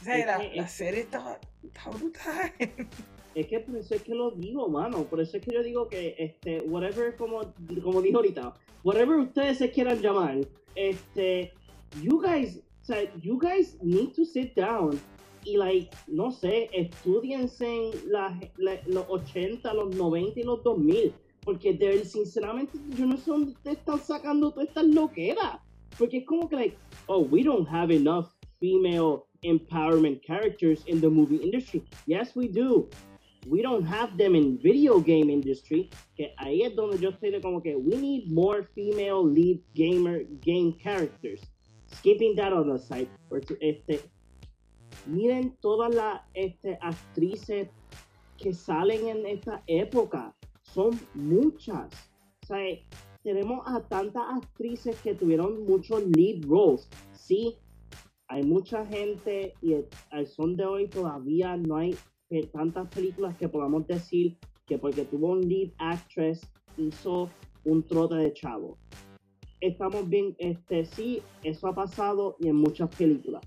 [0.00, 2.52] O sea, Es la, que- la es- serie está, está brutal.
[3.34, 5.02] Es que por eso es que lo digo, mano.
[5.06, 7.40] Por eso es que yo digo que, este, whatever, como,
[7.82, 8.54] como dijo ahorita,
[8.84, 10.38] whatever ustedes se quieran llamar,
[10.76, 11.52] este,
[12.00, 15.00] you guys, o sea, you guys need to sit down
[15.44, 18.38] y, like, no sé, estudiense la,
[18.86, 21.12] los 80, los 90 y los 2000.
[21.42, 25.58] Porque, de, sinceramente, yo no sé dónde te están sacando todas estas loqueras.
[25.98, 26.76] Porque es como que, like,
[27.06, 28.26] oh, we don't have enough
[28.60, 31.84] female empowerment characters in the movie industry.
[32.06, 32.88] Yes, we do.
[33.46, 35.90] We don't have them in video game industry.
[36.16, 40.24] Que ahí es donde yo estoy de como que we need more female lead gamer
[40.44, 41.42] game characters.
[41.86, 43.08] Skipping that on the side.
[43.60, 44.00] Este,
[45.06, 47.68] miren todas las este, actrices
[48.38, 50.34] que salen en esta época.
[50.62, 51.88] Son muchas.
[52.48, 52.54] O
[53.22, 56.88] tenemos a tantas actrices que tuvieron muchos lead roles.
[57.12, 57.56] Sí,
[58.28, 59.76] hay mucha gente y
[60.10, 61.96] al son de hoy todavía no hay
[62.52, 64.36] tantas películas que podamos decir
[64.66, 66.40] que porque tuvo un lead actress
[66.76, 67.30] hizo
[67.64, 68.78] un trote de chavo.
[69.60, 73.42] Estamos bien, este sí, eso ha pasado y en muchas películas,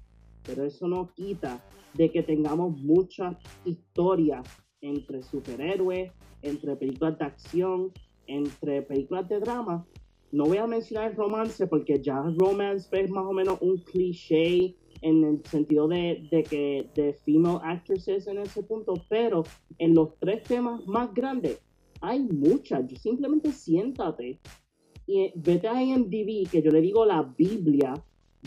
[0.48, 3.36] pero eso no quita de que tengamos muchas
[3.66, 4.48] historias
[4.82, 7.92] entre superhéroes, entre películas de acción,
[8.28, 9.86] entre películas de drama.
[10.32, 14.76] No voy a mencionar el romance porque ya romance es más o menos un cliché
[15.02, 19.44] en el sentido de, que de female actresses en ese punto, pero
[19.78, 21.62] en los tres temas más grandes
[22.02, 22.90] hay muchas.
[23.00, 24.40] Simplemente siéntate
[25.06, 27.94] y vete a IMDb, que yo le digo la Biblia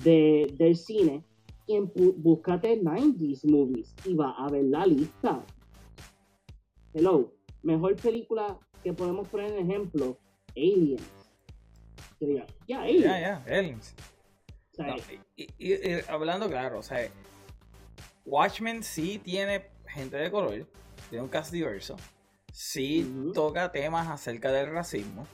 [0.05, 1.24] de, del cine,
[1.71, 5.45] y búscate 90s movies y va a ver la lista.
[6.93, 10.18] Hello, mejor película que podemos poner en ejemplo,
[10.57, 11.03] Aliens.
[12.66, 13.05] Ya, Aliens.
[13.05, 13.95] Ya, Aliens
[15.37, 17.09] y, hablando claro, o sea,
[18.25, 20.66] Watchmen sí tiene gente de color,
[21.09, 21.97] tiene un cast diverso,
[22.53, 25.27] sí toca temas acerca del racismo,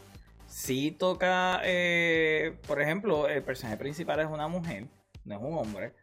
[0.46, 4.86] sí toca, eh, por ejemplo, el personaje principal es una mujer,
[5.24, 5.94] no es un hombre.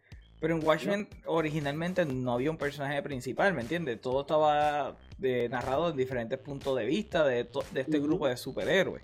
[0.44, 4.02] Pero en Watchmen originalmente no había un personaje principal, ¿me entiendes?
[4.02, 9.04] Todo estaba de, narrado en diferentes puntos de vista de, de este grupo de superhéroes.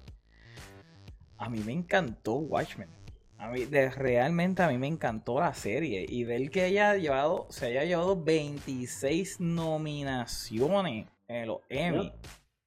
[1.38, 2.90] A mí me encantó Watchmen.
[3.38, 7.68] A mí, realmente a mí me encantó la serie y ver que haya llevado, se
[7.68, 12.12] haya llevado 26 nominaciones en los Emmy.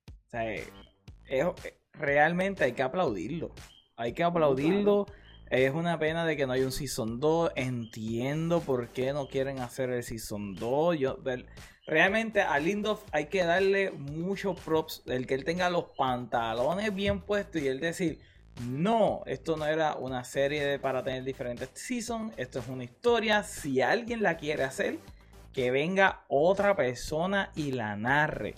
[0.08, 0.46] O sea,
[1.92, 3.50] realmente hay que aplaudirlo.
[3.96, 5.04] Hay que aplaudirlo.
[5.52, 7.52] Es una pena de que no haya un Season 2.
[7.56, 10.98] Entiendo por qué no quieren hacer el Season 2.
[10.98, 11.18] Yo,
[11.86, 15.02] realmente a Lindof hay que darle muchos props.
[15.04, 18.18] El que él tenga los pantalones bien puestos y él decir
[18.62, 22.32] no, esto no era una serie para tener diferentes seasons.
[22.38, 23.42] Esto es una historia.
[23.42, 25.00] Si alguien la quiere hacer,
[25.52, 28.54] que venga otra persona y la narre.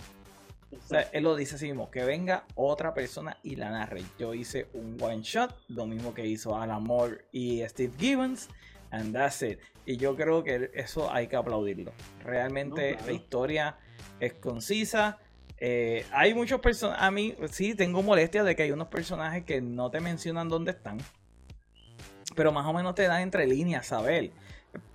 [0.78, 4.02] O sea, él lo dice así mismo, que venga otra persona y la narre.
[4.18, 8.48] Yo hice un one shot, lo mismo que hizo Alan Moore y Steve Gibbons,
[8.90, 9.58] and that's it.
[9.86, 11.92] Y yo creo que eso hay que aplaudirlo.
[12.22, 13.76] Realmente la historia
[14.20, 15.18] es concisa,
[15.58, 17.02] eh, hay muchos personajes.
[17.02, 20.72] A mí sí tengo molestia de que hay unos personajes que no te mencionan dónde
[20.72, 20.98] están.
[22.34, 24.30] Pero más o menos te dan entre líneas saber.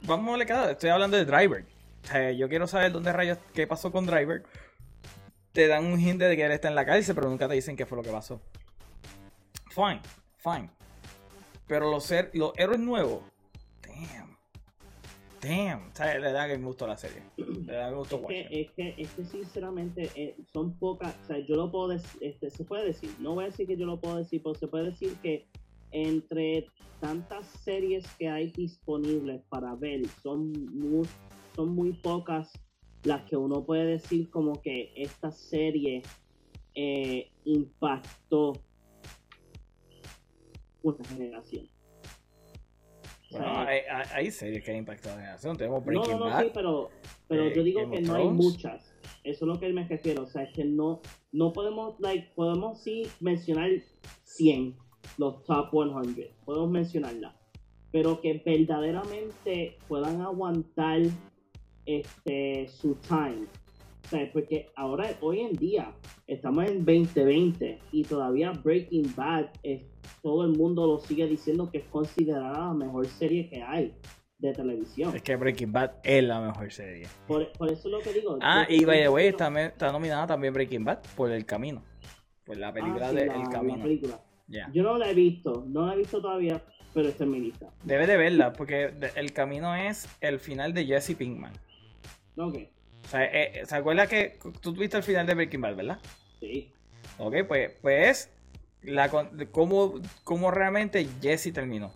[0.03, 0.71] Vamos a ver.
[0.71, 1.65] Estoy hablando de Driver.
[2.35, 3.37] yo quiero saber dónde rayos.
[3.53, 4.43] qué pasó con Driver.
[5.51, 7.75] Te dan un hint de que él está en la cárcel, pero nunca te dicen
[7.75, 8.41] qué fue lo que pasó.
[9.69, 10.01] Fine,
[10.37, 10.69] fine.
[11.67, 13.23] Pero los, los héroes nuevos.
[13.81, 14.29] Damn
[15.41, 16.21] damn, ¿sabes?
[16.21, 17.23] Le da que me gustó la serie.
[17.37, 21.15] Le da que me gustó es que, es que, es que, sinceramente eh, son pocas,
[21.23, 23.77] o sea, yo lo puedo decir, este, se puede decir, no voy a decir que
[23.77, 25.47] yo lo puedo decir, pero se puede decir que
[25.91, 26.67] entre
[26.99, 31.07] tantas series que hay disponibles para ver, son muy,
[31.55, 32.51] son muy pocas
[33.03, 36.01] las que uno puede decir como que esta serie
[36.75, 38.53] eh, impactó
[40.83, 41.67] una generación.
[43.31, 43.65] Bueno,
[44.13, 45.57] hay, series que han impactado la generación.
[45.57, 46.89] Tenemos Breaking no, no, no, Sí, pero,
[47.27, 48.91] pero eh, yo digo que no hay muchas.
[49.23, 50.23] Eso es lo que me refiero.
[50.23, 53.69] O sea, es que no, no podemos, like, podemos sí mencionar
[54.23, 54.75] 100,
[55.17, 56.29] los top 100.
[56.43, 57.35] Podemos mencionarla.
[57.91, 61.01] Pero que verdaderamente puedan aguantar
[61.97, 63.47] este su time.
[64.33, 65.93] Porque ahora, hoy en día,
[66.25, 69.83] estamos en 2020 y todavía Breaking Bad es
[70.23, 73.93] todo el mundo lo sigue diciendo que es considerada la mejor serie que hay
[74.39, 75.15] de televisión.
[75.15, 77.07] Es que Breaking Bad es la mejor serie.
[77.27, 78.39] Por, eso es lo que digo.
[78.41, 81.83] Ah, y by the way, está, está, nominada también Breaking Bad por El Camino.
[82.45, 83.85] Por la película ah, de El Camino.
[84.73, 86.61] Yo no la he visto, no la he visto todavía,
[86.93, 87.67] pero está en mi lista.
[87.83, 91.53] Debe de verla, porque El Camino es el final de Jesse Pinkman.
[92.39, 92.57] Ok.
[93.09, 95.99] sea, eh, ¿Se acuerda que tú tuviste el final de Breaking Bad, verdad?
[96.39, 96.71] Sí.
[97.17, 98.31] Ok, pues, pues
[98.83, 99.09] la,
[99.51, 101.91] cómo, cómo realmente Jesse terminó.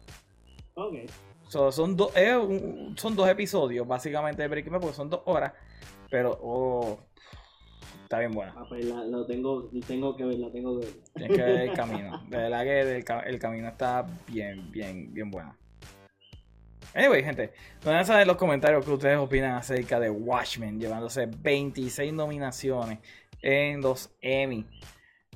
[0.76, 0.96] Ok.
[1.48, 2.12] son, dos
[2.98, 5.54] son dos episodios, básicamente, de Breaking Bad, porque son dos horas.
[6.10, 7.00] Pero, oh,
[8.04, 8.54] está bien buena.
[8.58, 10.96] Ah, pues lo tengo, tengo que ver, la tengo que ver.
[11.16, 12.24] Tienes que ver el camino.
[12.28, 12.82] De verdad que
[13.28, 15.56] el, camino está bien, bien, bien bueno.
[16.96, 17.52] Anyway, gente,
[17.84, 23.00] no a saber los comentarios que ustedes opinan acerca de Watchmen, llevándose 26 nominaciones
[23.42, 24.66] en los Emmy.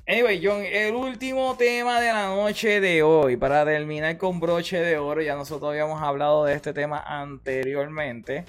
[0.06, 4.96] Anyway, John, el último tema de la noche de hoy, para terminar con broche de
[4.96, 8.46] oro, ya nosotros habíamos hablado de este tema anteriormente,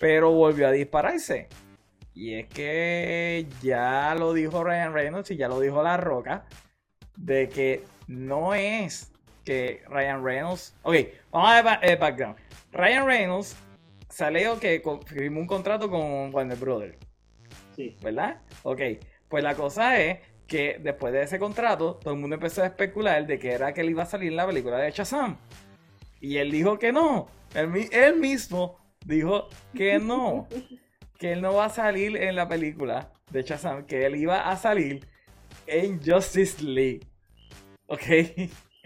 [0.00, 1.48] pero volvió a dispararse.
[2.14, 6.46] Y es que ya lo dijo Ryan Reynolds y ya lo dijo La Roca,
[7.16, 9.11] de que no es
[9.44, 10.74] que Ryan Reynolds...
[10.82, 10.96] Ok,
[11.30, 12.36] vamos a ver el background.
[12.72, 13.56] Ryan Reynolds
[14.08, 16.96] salió que firmó un contrato con Warner Brothers.
[17.74, 17.96] Sí.
[18.02, 18.40] ¿Verdad?
[18.62, 18.80] Ok,
[19.28, 23.26] pues la cosa es que después de ese contrato, todo el mundo empezó a especular
[23.26, 25.36] de que era que él iba a salir en la película de Shazam.
[26.20, 27.28] Y él dijo que no.
[27.54, 30.46] Él, él mismo dijo que no.
[31.18, 33.86] que él no va a salir en la película de Shazam.
[33.86, 35.06] Que él iba a salir
[35.66, 37.00] en Justice League.
[37.86, 38.02] ¿Ok?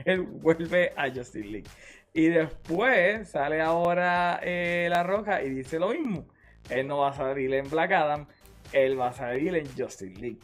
[0.07, 1.69] Él vuelve a Justice League.
[2.15, 6.27] Y después sale ahora eh, La Roja y dice lo mismo.
[6.71, 8.27] Él no va a salir en Black Adam.
[8.73, 10.39] Él va a salir en Justice League.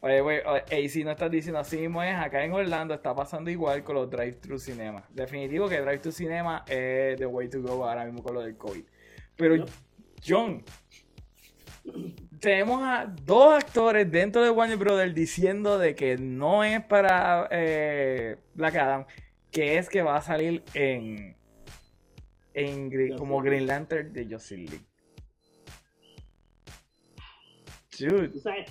[0.00, 0.40] Oye, güey,
[0.70, 3.96] y si no estás diciendo así mismo es, acá en Orlando está pasando igual con
[3.96, 5.02] los drive-thru cinema.
[5.10, 8.84] Definitivo que drive-thru cinema es the way to go ahora mismo con lo del COVID.
[9.34, 9.64] Pero,
[10.24, 10.62] John,
[12.40, 18.36] tenemos a dos actores dentro de Warner Brothers diciendo de que no es para eh,
[18.54, 19.06] Black Adam,
[19.50, 21.36] que es que va a salir en,
[22.54, 24.84] en como Green Lantern de Justice League.
[27.98, 28.28] Dude.
[28.28, 28.70] ¿Tú sabes,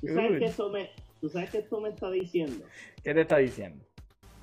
[0.00, 0.90] que eso me,
[1.20, 2.64] ¿Tú sabes que esto me está diciendo?
[3.02, 3.84] ¿Qué te está diciendo?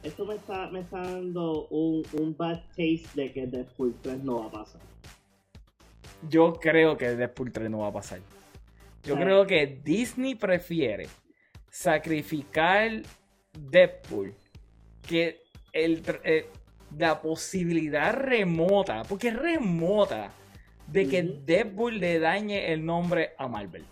[0.04, 4.42] Esto me está, me está dando un, un bad taste de que Deadpool 3 no
[4.42, 4.82] va a pasar.
[6.30, 8.20] Yo creo que Deadpool 3 no va a pasar.
[9.06, 11.08] Yo creo que Disney prefiere
[11.70, 13.04] sacrificar
[13.54, 14.34] Deadpool
[15.08, 15.42] que
[15.72, 16.48] el, eh,
[16.98, 20.32] la posibilidad remota, porque es remota,
[20.88, 23.86] de que Deadpool le dañe el nombre a Marvel.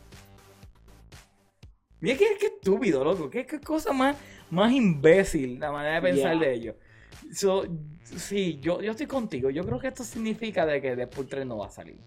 [1.99, 3.29] Mira qué, estúpido, loco.
[3.29, 4.17] Qué, cosa más,
[4.49, 6.75] más imbécil la manera de pensar de ellos.
[8.03, 9.49] sí, yo, yo estoy contigo.
[9.49, 11.97] Yo creo que esto significa de que Deadpool 3 no va a salir.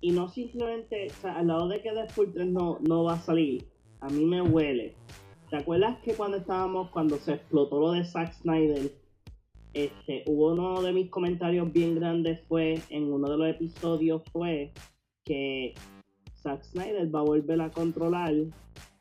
[0.00, 3.20] Y no simplemente, o sea, al lado de que Deadpool 3 no, no va a
[3.20, 3.66] salir,
[4.00, 4.94] a mí me huele.
[5.50, 8.92] ¿Te acuerdas que cuando estábamos, cuando se explotó lo de Zack Snyder,
[9.72, 14.72] este, hubo uno de mis comentarios bien grandes fue, en uno de los episodios fue
[15.24, 15.74] que
[16.36, 18.32] Zack Snyder va a volver a controlar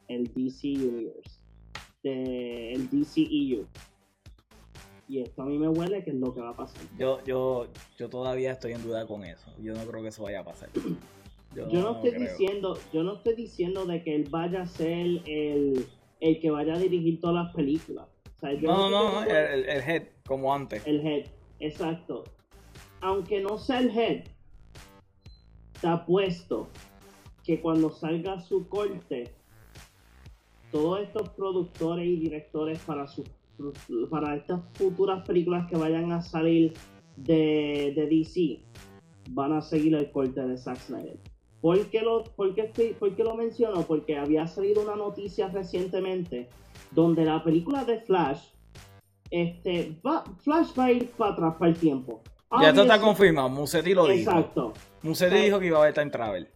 [0.08, 1.40] el DC Universe,
[2.04, 3.66] el DCEU.
[5.10, 6.84] Y esto a mí me huele que es lo que va a pasar.
[7.00, 7.66] Yo, yo,
[7.98, 9.52] yo todavía estoy en duda con eso.
[9.60, 10.70] Yo no creo que eso vaya a pasar.
[11.56, 15.88] Yo, no, estoy diciendo, yo no estoy diciendo de que él vaya a ser el,
[16.20, 18.06] el que vaya a dirigir todas las películas.
[18.62, 20.86] no, no, no, el, el, head, como antes.
[20.86, 21.26] El head,
[21.60, 22.24] exacto.
[23.02, 24.26] Aunque no sea el head,
[25.74, 26.68] está puesto
[27.44, 29.34] que cuando salga su corte,
[30.72, 33.08] todos estos productores y directores para
[34.10, 36.74] para estas futuras películas que vayan a salir
[37.16, 38.62] de, DC
[39.32, 41.20] van a seguir el corte de Zack Snyder.
[41.62, 43.82] ¿Por qué, lo, por, lo menciono?
[43.84, 46.50] Porque había salido una noticia recientemente
[46.92, 48.40] donde la película de Flash,
[49.30, 50.00] este,
[50.42, 52.22] Flash va a ir para atrás para el tiempo.
[52.62, 54.32] Ya esto está confirmado, Musetti lo dijo.
[54.32, 54.74] Exacto.
[55.04, 56.48] Musetti dijo que iba a haber time travel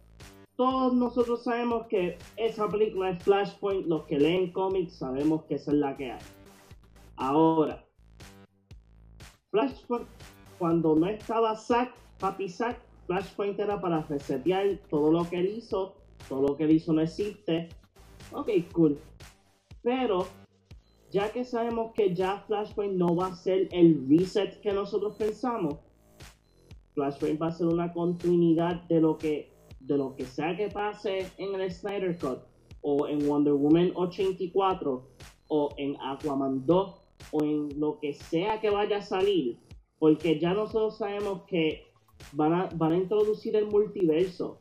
[0.56, 5.72] todos nosotros sabemos que esa película es Flashpoint, los que leen cómics sabemos que esa
[5.72, 6.20] es la que hay.
[7.16, 7.84] Ahora,
[9.50, 10.08] Flashpoint,
[10.58, 15.94] cuando no estaba Zack, Papi Zack, Flashpoint era para resetear todo lo que él hizo,
[16.28, 17.68] todo lo que él hizo no existe.
[18.32, 18.98] Ok, cool.
[19.82, 20.26] Pero,
[21.10, 25.76] ya que sabemos que ya Flashpoint no va a ser el reset que nosotros pensamos,
[26.94, 29.54] Flashpoint va a ser una continuidad de lo que
[29.86, 32.38] de lo que sea que pase en el Snyder Cut,
[32.80, 35.06] o en Wonder Woman 84,
[35.48, 39.58] o en Aquaman 2, o en lo que sea que vaya a salir,
[39.98, 41.86] porque ya nosotros sabemos que
[42.32, 44.60] van a, van a introducir el multiverso.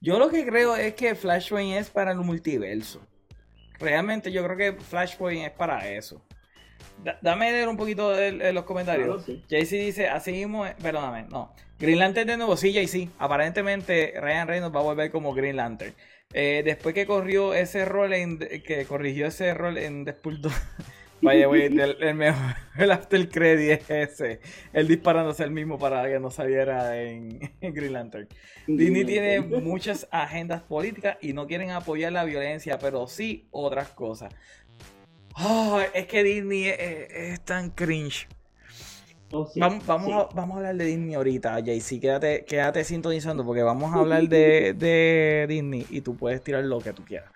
[0.00, 3.00] Yo lo que creo es que Flashpoint es para el multiverso.
[3.78, 6.22] Realmente yo creo que Flashpoint es para eso.
[7.22, 9.24] dame leer un poquito de, los comentarios.
[9.24, 11.54] Claro, Jaycee dice, así mismo, perdóname, no.
[11.78, 13.10] Green Lantern de nuevo, sí, sí.
[13.18, 15.94] Aparentemente Ryan Reynolds va a volver como Green Lantern.
[16.32, 20.52] Eh, después que corrió ese rol en, que corrigió ese rol en Deadpool 2.
[21.24, 24.40] Vaya, güey, el, mejor, el after credit es ese.
[24.72, 28.28] Él disparándose el mismo para que no saliera en, Green Lantern.
[28.66, 34.34] Disney tiene muchas agendas políticas y no quieren apoyar la violencia, pero sí otras cosas.
[35.94, 38.28] es que Disney es tan cringe.
[39.32, 42.00] Oh, vamos, vamos, A, vamos, a, hablar de Disney ahorita, JC.
[42.00, 46.78] Quédate, quédate sintonizando porque vamos a hablar de, de Disney y tú puedes tirar lo
[46.78, 47.33] que tú quieras.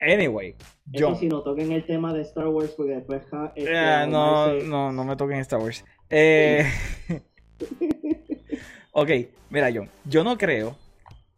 [0.00, 1.14] Anyway, yo.
[1.14, 3.22] si no toquen el tema de Star Wars porque después.
[3.54, 5.84] Este, no, no, no me toquen Star Wars.
[6.08, 6.64] Eh,
[8.92, 9.10] ok,
[9.50, 9.88] mira, John.
[10.04, 10.76] Yo no creo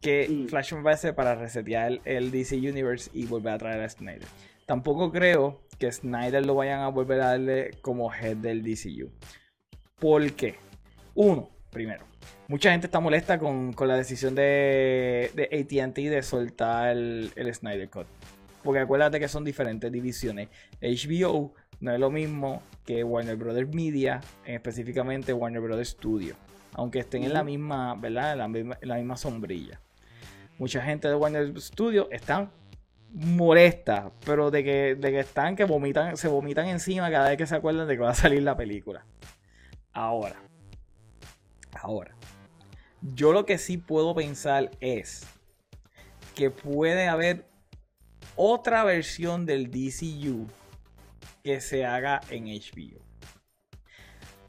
[0.01, 0.49] que mm.
[0.49, 4.29] Flash va a ser para resetear el, DC Universe y volver a traer a Snyder.
[4.67, 9.11] Tampoco creo que Snyder lo vayan a volver a darle como head del DCU.
[9.99, 10.57] ¿Por qué?
[11.15, 12.05] Uno, primero,
[12.49, 18.07] mucha gente está molesta con, la decisión de, de ATT de soltar el, Snyder Cut.
[18.63, 20.49] Porque acuérdate que son diferentes divisiones.
[20.81, 26.37] HBO no es lo mismo que Warner Brothers Media, específicamente Warner Brothers Studio.
[26.75, 28.33] Aunque estén en la misma, ¿verdad?
[28.33, 29.81] En la misma, sombrilla.
[30.59, 32.51] Mucha gente de Warner Studio están
[33.13, 37.47] molesta, pero de que, de que están que vomitan, se vomitan encima cada vez que
[37.47, 39.05] se acuerdan de que va a salir la película.
[39.93, 40.37] Ahora,
[41.75, 42.15] ahora,
[43.03, 45.27] yo lo que sí puedo pensar es
[46.35, 47.45] que puede haber
[48.37, 50.47] otra versión del DCU
[51.43, 53.01] que se haga en HBO.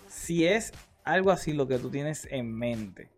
[0.07, 0.71] Si es
[1.03, 3.09] algo así lo que tú tienes en mente,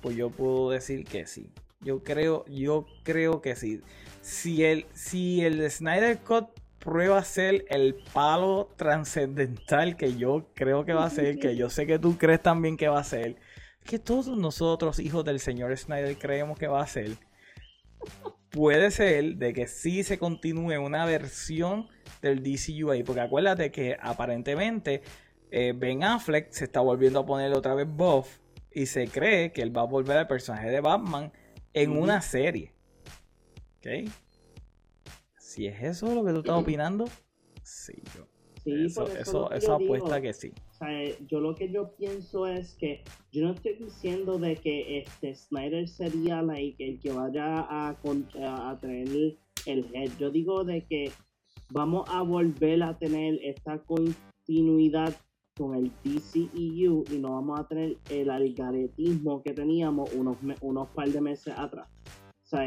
[0.00, 1.50] pues yo puedo decir que sí.
[1.80, 3.82] Yo creo, yo creo que sí.
[4.22, 6.48] Si el, si el Snyder Cut
[6.78, 11.68] prueba a ser el palo trascendental que yo creo que va a ser, que yo
[11.68, 13.36] sé que tú crees también que va a ser,
[13.84, 17.16] que todos nosotros, hijos del señor Snyder, creemos que va a ser.
[18.50, 21.88] Puede ser de que sí se continúe una versión
[22.22, 25.02] del DCU ahí, porque acuérdate que aparentemente
[25.50, 28.38] eh, Ben Affleck se está volviendo a poner otra vez buff
[28.72, 31.32] y se cree que él va a volver al personaje de Batman
[31.72, 32.74] en una serie.
[33.78, 34.10] ¿Ok?
[35.38, 37.06] Si es eso lo que tú estás opinando,
[37.62, 38.35] sí, yo.
[38.66, 40.52] Eso, eso, eso, apuesta que sí.
[40.72, 43.02] O sea, yo lo que yo pienso es que
[43.32, 48.80] yo no estoy diciendo de que este Snyder sería like, el que vaya a, a
[48.80, 49.36] tener
[49.66, 50.10] el head.
[50.18, 51.12] Yo digo de que
[51.70, 55.14] vamos a volver a tener esta continuidad
[55.56, 61.08] con el DCEU y no vamos a tener el algaretismo que teníamos unos, unos par
[61.08, 61.88] de meses atrás.
[62.44, 62.66] O sea,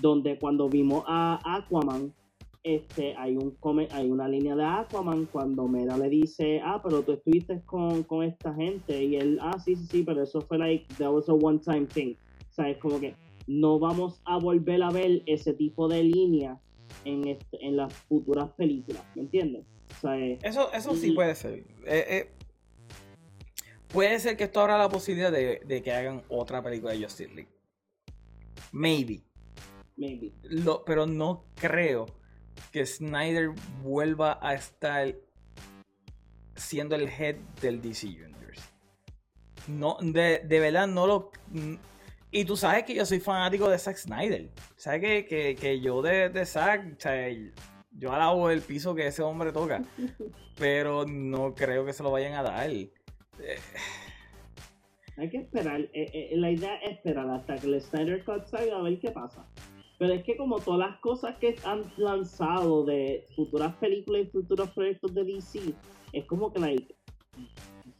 [0.00, 2.12] donde cuando vimos a Aquaman,
[2.62, 3.56] este, hay, un
[3.90, 8.54] hay una línea de Aquaman cuando Mera le dice, ah, pero tú estuviste con, esta
[8.54, 11.58] gente y él, ah, sí, sí, sí, pero eso fue like, that was a one
[11.58, 12.14] time thing.
[12.50, 13.14] O sea, es como que
[13.46, 16.60] no vamos a volver a ver ese tipo de línea
[17.04, 19.64] en, este, en las futuras películas, ¿me entiendes?
[19.96, 21.64] O sea, eso, eso sí puede ser.
[21.86, 22.30] Eh, eh,
[23.88, 27.34] puede ser que esto abra la posibilidad de, de, que hagan otra película de Justice
[27.34, 27.50] League.
[28.72, 29.22] Maybe.
[29.96, 30.32] Maybe.
[30.42, 32.06] Lo, pero no creo
[32.72, 33.50] que Snyder
[33.82, 35.14] vuelva a estar
[36.54, 38.62] siendo el head del DC Universe.
[39.68, 41.32] No, de, verdad no lo...
[42.30, 44.50] Y tú sabes que yo soy fanático de Zack Snyder.
[44.76, 47.28] Sabes que, yo de, de Zack, o sea,
[47.92, 49.82] yo alabo el piso que ese hombre toca.
[50.60, 52.68] pero no creo que se lo vayan a dar.
[52.68, 52.90] Hay
[55.30, 55.80] que esperar.
[55.80, 59.10] Eh, eh, la idea es esperar hasta que el Snyder Cut salga a ver qué
[59.10, 59.46] pasa.
[60.00, 64.70] Pero es que como todas las cosas que han lanzado de futuras películas y futuros
[64.70, 65.74] proyectos de DC,
[66.14, 66.96] es como que like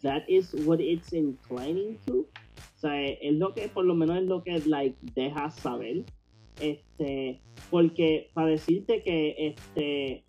[0.01, 2.21] that is what it's inclining to.
[2.21, 6.07] O sea, es lo que por lo menos es lo que like deja saber.
[6.59, 10.25] Este, porque para decirte que este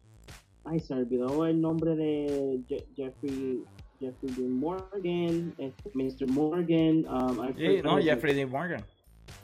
[0.66, 2.60] ay se olvidó el nombre de
[2.98, 3.64] Jeffrey
[3.98, 6.28] Jeffrey Dean Morgan, este, Mr.
[6.28, 7.38] Morgan, um,
[7.82, 8.84] no, Jeffrey Dean Morgan.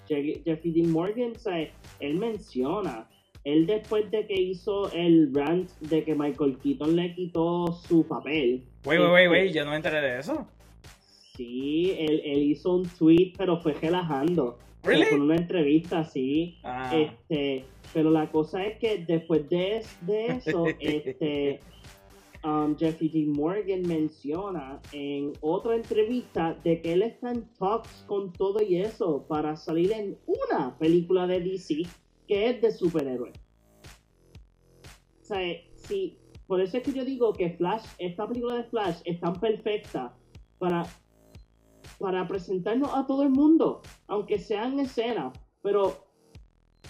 [0.08, 1.34] Jeffrey Dean Morgan,
[2.00, 3.08] él menciona,
[3.44, 8.64] él después de que hizo el rant de que Michael Keaton le quitó su papel.
[8.86, 10.48] Wey, wey, wey, wey, yo no me enteré de eso.
[11.36, 14.58] Sí, él, hizo un tweet, pero fue relajando.
[14.84, 15.06] ¿Really?
[15.08, 16.58] Con una entrevista, sí.
[16.64, 16.92] Ah.
[16.94, 17.64] Este,
[17.94, 21.60] pero la cosa es que después de, de eso, este,
[22.48, 23.26] um, Jeffrey D.
[23.26, 29.26] Morgan menciona en otra entrevista de que él está en talks con todo y eso
[29.28, 31.84] para salir en una película de DC
[32.28, 33.38] que es de superhéroes.
[35.22, 35.40] O sea,
[35.76, 36.18] sí,
[36.48, 40.16] por eso es que yo digo que Flash, esta película de Flash es tan perfecta
[40.58, 40.86] para
[42.00, 45.34] para presentarnos a todo el mundo, aunque sea en escena.
[45.62, 46.07] Pero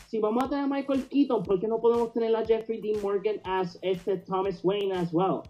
[0.08, 3.02] si vamos a tener a Michael Keaton, ¿por qué no podemos tener a Jeffrey Dean
[3.02, 5.42] Morgan as este Thomas Wayne as well?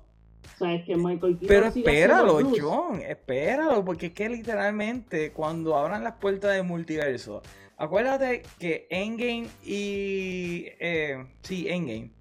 [0.55, 2.39] O sea, es que Michael Keaton Pero espéralo.
[2.57, 7.41] John, espéralo, porque es que literalmente cuando abran las puertas del multiverso,
[7.77, 10.65] acuérdate que Endgame y...
[10.79, 12.11] Eh, sí, Endgame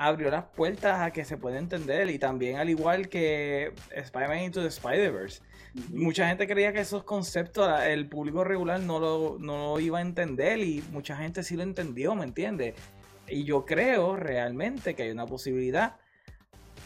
[0.00, 4.62] abrió las puertas a que se pueda entender y también al igual que Spider-Man Into
[4.62, 5.42] the Spider-Verse.
[5.90, 10.02] Mucha gente creía que esos conceptos el público regular no lo, no lo iba a
[10.02, 12.74] entender y mucha gente sí lo entendió, ¿me entiendes?
[13.28, 15.96] Y yo creo realmente que hay una posibilidad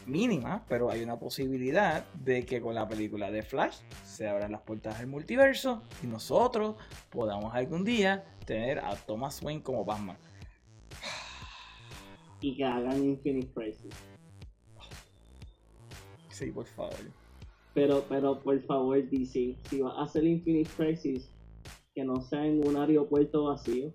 [0.06, 4.60] mínima, pero hay una posibilidad de que con la película de Flash se abran las
[4.60, 6.76] puertas del multiverso y nosotros
[7.10, 10.18] podamos algún día tener a Thomas Wayne como Batman.
[12.40, 13.94] Y que hagan Infinite Crisis.
[16.28, 17.23] Sí, por favor.
[17.74, 21.28] Pero, pero por favor, DC, si vas a hacer Infinite Crisis,
[21.94, 23.92] que no sea en un aeropuerto vacío.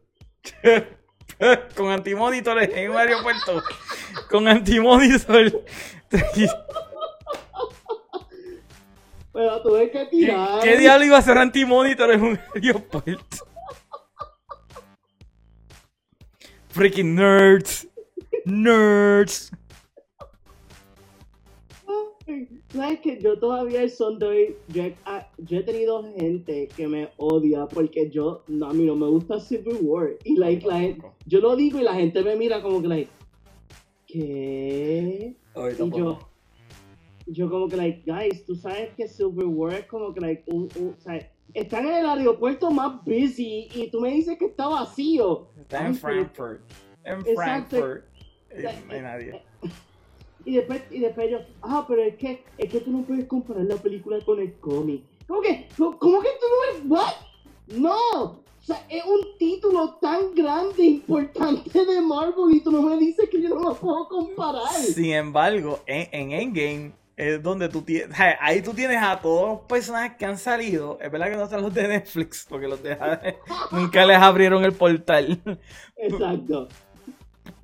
[1.76, 3.62] con antimonitores en un aeropuerto.
[4.30, 5.64] con antimonitor.
[9.32, 10.60] Pero tuve que ¿Qué, tirar.
[10.62, 13.48] qué diablo iba a ser antimonitor en un aeropuerto?
[16.70, 17.88] Freaking nerds.
[18.46, 19.52] Nerds.
[22.72, 24.96] ¿Sabes que Yo todavía el son de hoy, yo he,
[25.40, 29.40] yo he tenido gente que me odia porque yo, no, a mí no me gusta
[29.40, 30.12] Civil War.
[30.24, 33.10] Y like, la gente, yo lo digo y la gente me mira como que, like,
[34.06, 35.36] ¿qué?
[35.74, 36.20] Y yo,
[37.26, 40.70] yo como que, like, guys, tú sabes que Civil War es como que, like, un,
[40.78, 40.96] un-
[41.56, 45.48] están en el aeropuerto más busy y tú me dices que está vacío.
[45.60, 46.62] Está en Frankfurt.
[47.04, 47.26] En.
[47.36, 48.04] Frankfurt.
[48.52, 49.42] Eh, No hay nadie.
[50.50, 53.66] Y después, y después yo, ah, pero es que, es que tú no puedes comparar
[53.66, 55.04] la película con el cómic.
[55.28, 57.78] ¿Cómo que, cómo, que tú no ves, what?
[57.80, 62.98] No, o sea, es un título tan grande, importante de Marvel y tú no me
[62.98, 64.74] dices que yo no lo puedo comparar.
[64.74, 68.18] Sin embargo, en, en Endgame es donde tú tienes.
[68.40, 70.98] Ahí tú tienes a todos los personajes que han salido.
[71.00, 72.98] Es verdad que no están los de Netflix, porque los de
[73.72, 75.40] nunca les abrieron el portal.
[75.96, 76.70] Exacto.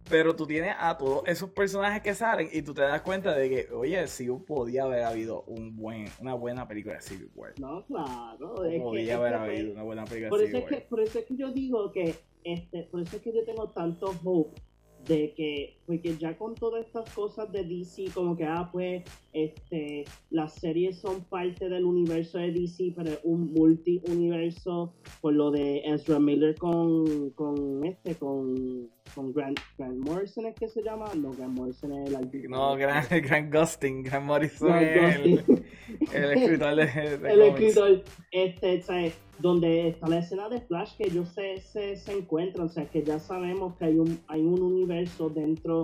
[0.10, 3.50] Pero tú tienes a todos esos personajes que salen y tú te das cuenta de
[3.50, 7.54] que, oye, sí podía haber habido un buen, una buena película de Civil War.
[7.60, 8.66] No, claro.
[8.66, 10.80] Es que, Podía es haber que, habido una buena película por de eso, Civil es
[10.80, 13.70] que, por eso es que yo digo que, este, por eso es que yo tengo
[13.70, 14.62] tanto hope
[15.08, 20.06] de que, porque ya con todas estas cosas de DC, como que, ah, pues, este,
[20.30, 25.82] las series son parte del universo de DC, pero es un multi-universo, por lo de
[25.86, 31.06] Ezra Miller con, con este, con, con Grant, Grant Morrison, ¿es que se llama?
[31.16, 32.50] No, Grant Morrison es el artista.
[32.50, 38.82] No, Gran, Gran Gustin, Gran Morrison, Grant es el, escritor de, de el escritor, este,
[38.82, 39.14] ¿sabes?
[39.40, 43.04] donde está la escena de Flash que ellos se, se, se encuentran, o sea, que
[43.04, 45.75] ya sabemos que hay un, hay un universo dentro,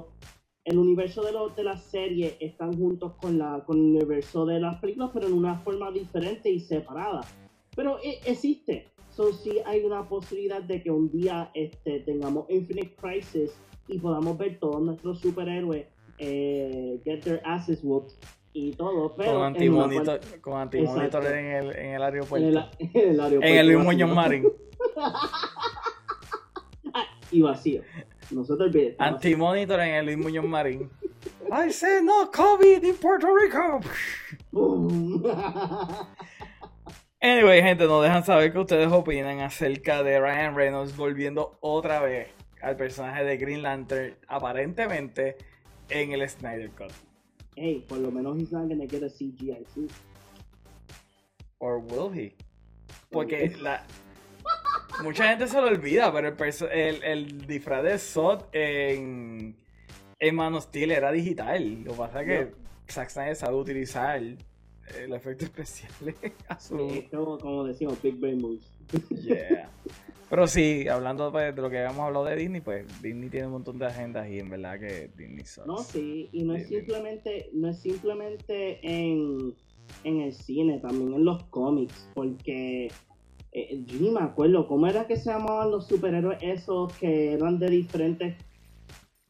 [0.63, 4.59] el universo de, lo, de la serie están juntos con, la, con el universo de
[4.59, 7.21] las películas, pero en una forma diferente y separada.
[7.75, 12.95] Pero e- existe, so sí hay una posibilidad de que un día este, tengamos Infinite
[12.95, 13.51] Crisis
[13.87, 15.85] y podamos ver todos nuestros superhéroes
[16.19, 18.13] eh, get their asses whooped
[18.53, 22.47] y todo, pero Con en antimonitor, con antimonitor en el, en el en aeropuerto.
[22.47, 23.47] el, en el aeropuerto.
[23.47, 23.79] En el Luis.
[23.85, 24.43] Muñoz Marín.
[27.33, 27.81] Y vacío.
[28.31, 28.95] No se te olvide.
[28.97, 30.89] Antimonitor en el Luis Muñoz Marín.
[31.51, 33.79] I said no COVID in Puerto Rico.
[37.23, 42.29] Anyway, gente, nos dejan saber qué ustedes opinan acerca de Ryan Reynolds volviendo otra vez
[42.63, 45.37] al personaje de Green Lantern, aparentemente
[45.89, 46.91] en el Snyder Cut.
[47.55, 49.91] hey, por lo menos he's not gonna get a CGI suit.
[51.59, 52.33] Or will he?
[53.11, 53.83] Porque la...
[55.03, 59.55] mucha gente se lo olvida, pero el, perso- el, el disfraz de Zod en,
[60.19, 61.83] en Man of Steel era digital.
[61.83, 62.53] Lo que pasa es que
[62.91, 65.91] Zack Snyder sabe utilizar el efecto especial
[66.49, 66.77] a su...
[66.89, 68.71] Es como, como decimos, Big Brain Moves.
[69.23, 69.69] Yeah.
[70.29, 73.51] Pero sí, hablando pues, de lo que habíamos hablado de Disney, pues Disney tiene un
[73.53, 75.67] montón de agendas y en verdad que Disney sucks.
[75.67, 76.75] No, sí, y no es Sí, sí.
[76.77, 79.53] simplemente, no es simplemente en,
[80.05, 82.89] en el cine, también en los cómics, porque
[83.51, 87.59] eh, yo ni me acuerdo cómo era que se llamaban los superhéroes esos que eran
[87.59, 88.35] de diferentes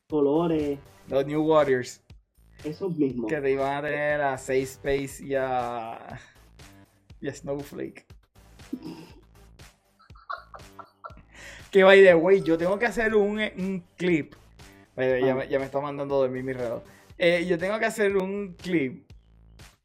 [0.09, 0.77] colores,
[1.07, 2.01] Los New Warriors,
[2.63, 3.29] esos mismos.
[3.29, 6.19] que te iban a tener a Safe Space y a,
[7.21, 8.05] y a Snowflake.
[11.71, 14.33] que by the way, yo tengo que hacer un, un clip.
[14.97, 15.35] Ya, Ah.
[15.35, 16.81] me, ya me está mandando a dormir mi reloj.
[17.17, 19.09] Eh, yo tengo que hacer un clip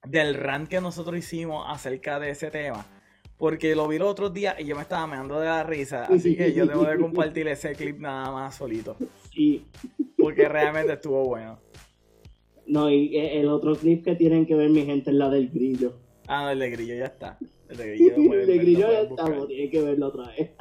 [0.04, 2.84] del rant que nosotros hicimos acerca de ese tema.
[3.38, 6.36] Porque lo vi los otros días y yo me estaba meando de la risa, así
[6.36, 8.96] que yo tengo que compartir ese clip nada más solito.
[9.32, 9.64] Sí.
[10.18, 11.58] Porque realmente estuvo bueno.
[12.66, 15.50] No, y e, el otro clip que tienen que ver mi gente es la del
[15.50, 15.98] grillo.
[16.26, 17.38] Ah, no, el de grillo ya está.
[17.68, 20.50] El de grillo, el de grillo ya está, tienen que verlo otra vez.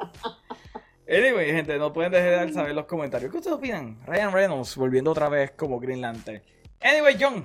[1.08, 3.30] Anyway, gente, no pueden dejar de saber los comentarios.
[3.30, 3.96] ¿Qué ustedes opinan?
[4.06, 6.42] Ryan Reynolds volviendo otra vez como Green Lantern.
[6.80, 7.44] Anyway, John,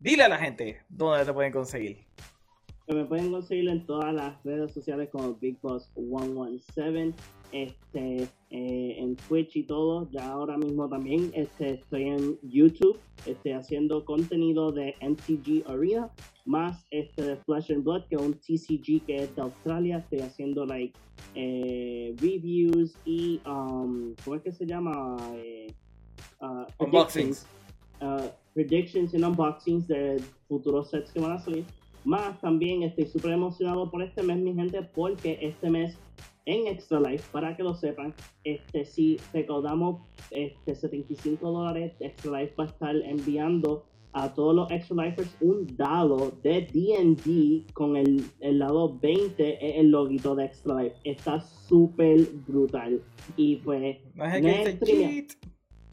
[0.00, 2.09] dile a la gente dónde te pueden conseguir.
[2.94, 7.14] Me pueden conseguir en todas las redes sociales como Big Boss 117,
[7.52, 10.10] este, eh, en Twitch y todo.
[10.10, 16.10] Ya ahora mismo también este, estoy en YouTube, estoy haciendo contenido de MTG Arena,
[16.46, 19.98] más este de Flash and Blood, que es un TCG que es de Australia.
[19.98, 20.98] Estoy haciendo like
[21.36, 25.16] eh, reviews y um, ¿cómo es que se llama?
[25.36, 25.72] Eh,
[26.40, 27.46] uh, unboxings.
[28.00, 31.64] Uh, predictions y unboxings de futuros sets que van a salir.
[32.04, 35.98] Más también estoy súper emocionado por este mes, mi gente, porque este mes
[36.46, 38.14] en Extra Life, para que lo sepan,
[38.44, 40.00] este si recaudamos
[40.30, 45.76] este 75 dólares, Extra Life va a estar enviando a todos los Extra Lifers un
[45.76, 50.96] dado de D&D con el, el lado 20 el loguito de Extra Life.
[51.04, 53.00] Está súper brutal.
[53.36, 53.98] Y pues...
[54.14, 55.26] No hay que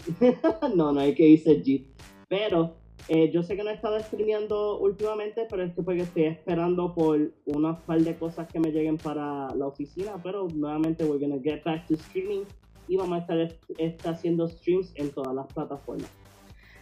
[0.75, 1.85] no, no hay que irse Jeet.
[2.29, 2.75] Pero
[3.07, 6.93] eh, yo sé que no he estado streameando últimamente, pero es que porque estoy esperando
[6.93, 11.41] por unas par de cosas que me lleguen para la oficina, pero nuevamente we're gonna
[11.41, 12.43] get back to streaming
[12.87, 16.09] y vamos a estar, haciendo streams en todas las plataformas.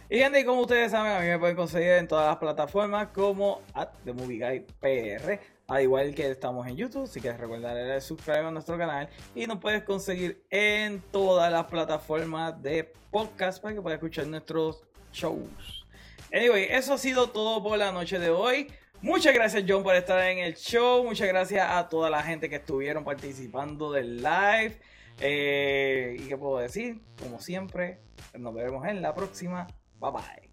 [0.08, 3.60] Y gente, como ustedes saben, a mí me pueden conseguir en todas las plataformas como
[3.74, 5.40] at The Movie Guy PR.
[5.68, 9.08] Al igual que estamos en YouTube, si quieres recordar darle subscribe a nuestro canal.
[9.34, 14.84] Y nos puedes conseguir en todas las plataformas de podcast para que puedas escuchar nuestros
[15.12, 15.85] shows.
[16.32, 18.68] Anyway, eso ha sido todo por la noche de hoy.
[19.02, 21.04] Muchas gracias John por estar en el show.
[21.04, 24.78] Muchas gracias a toda la gente que estuvieron participando del live.
[25.20, 27.00] Eh, ¿Y qué puedo decir?
[27.22, 28.00] Como siempre,
[28.34, 29.66] nos vemos en la próxima.
[30.00, 30.45] Bye bye.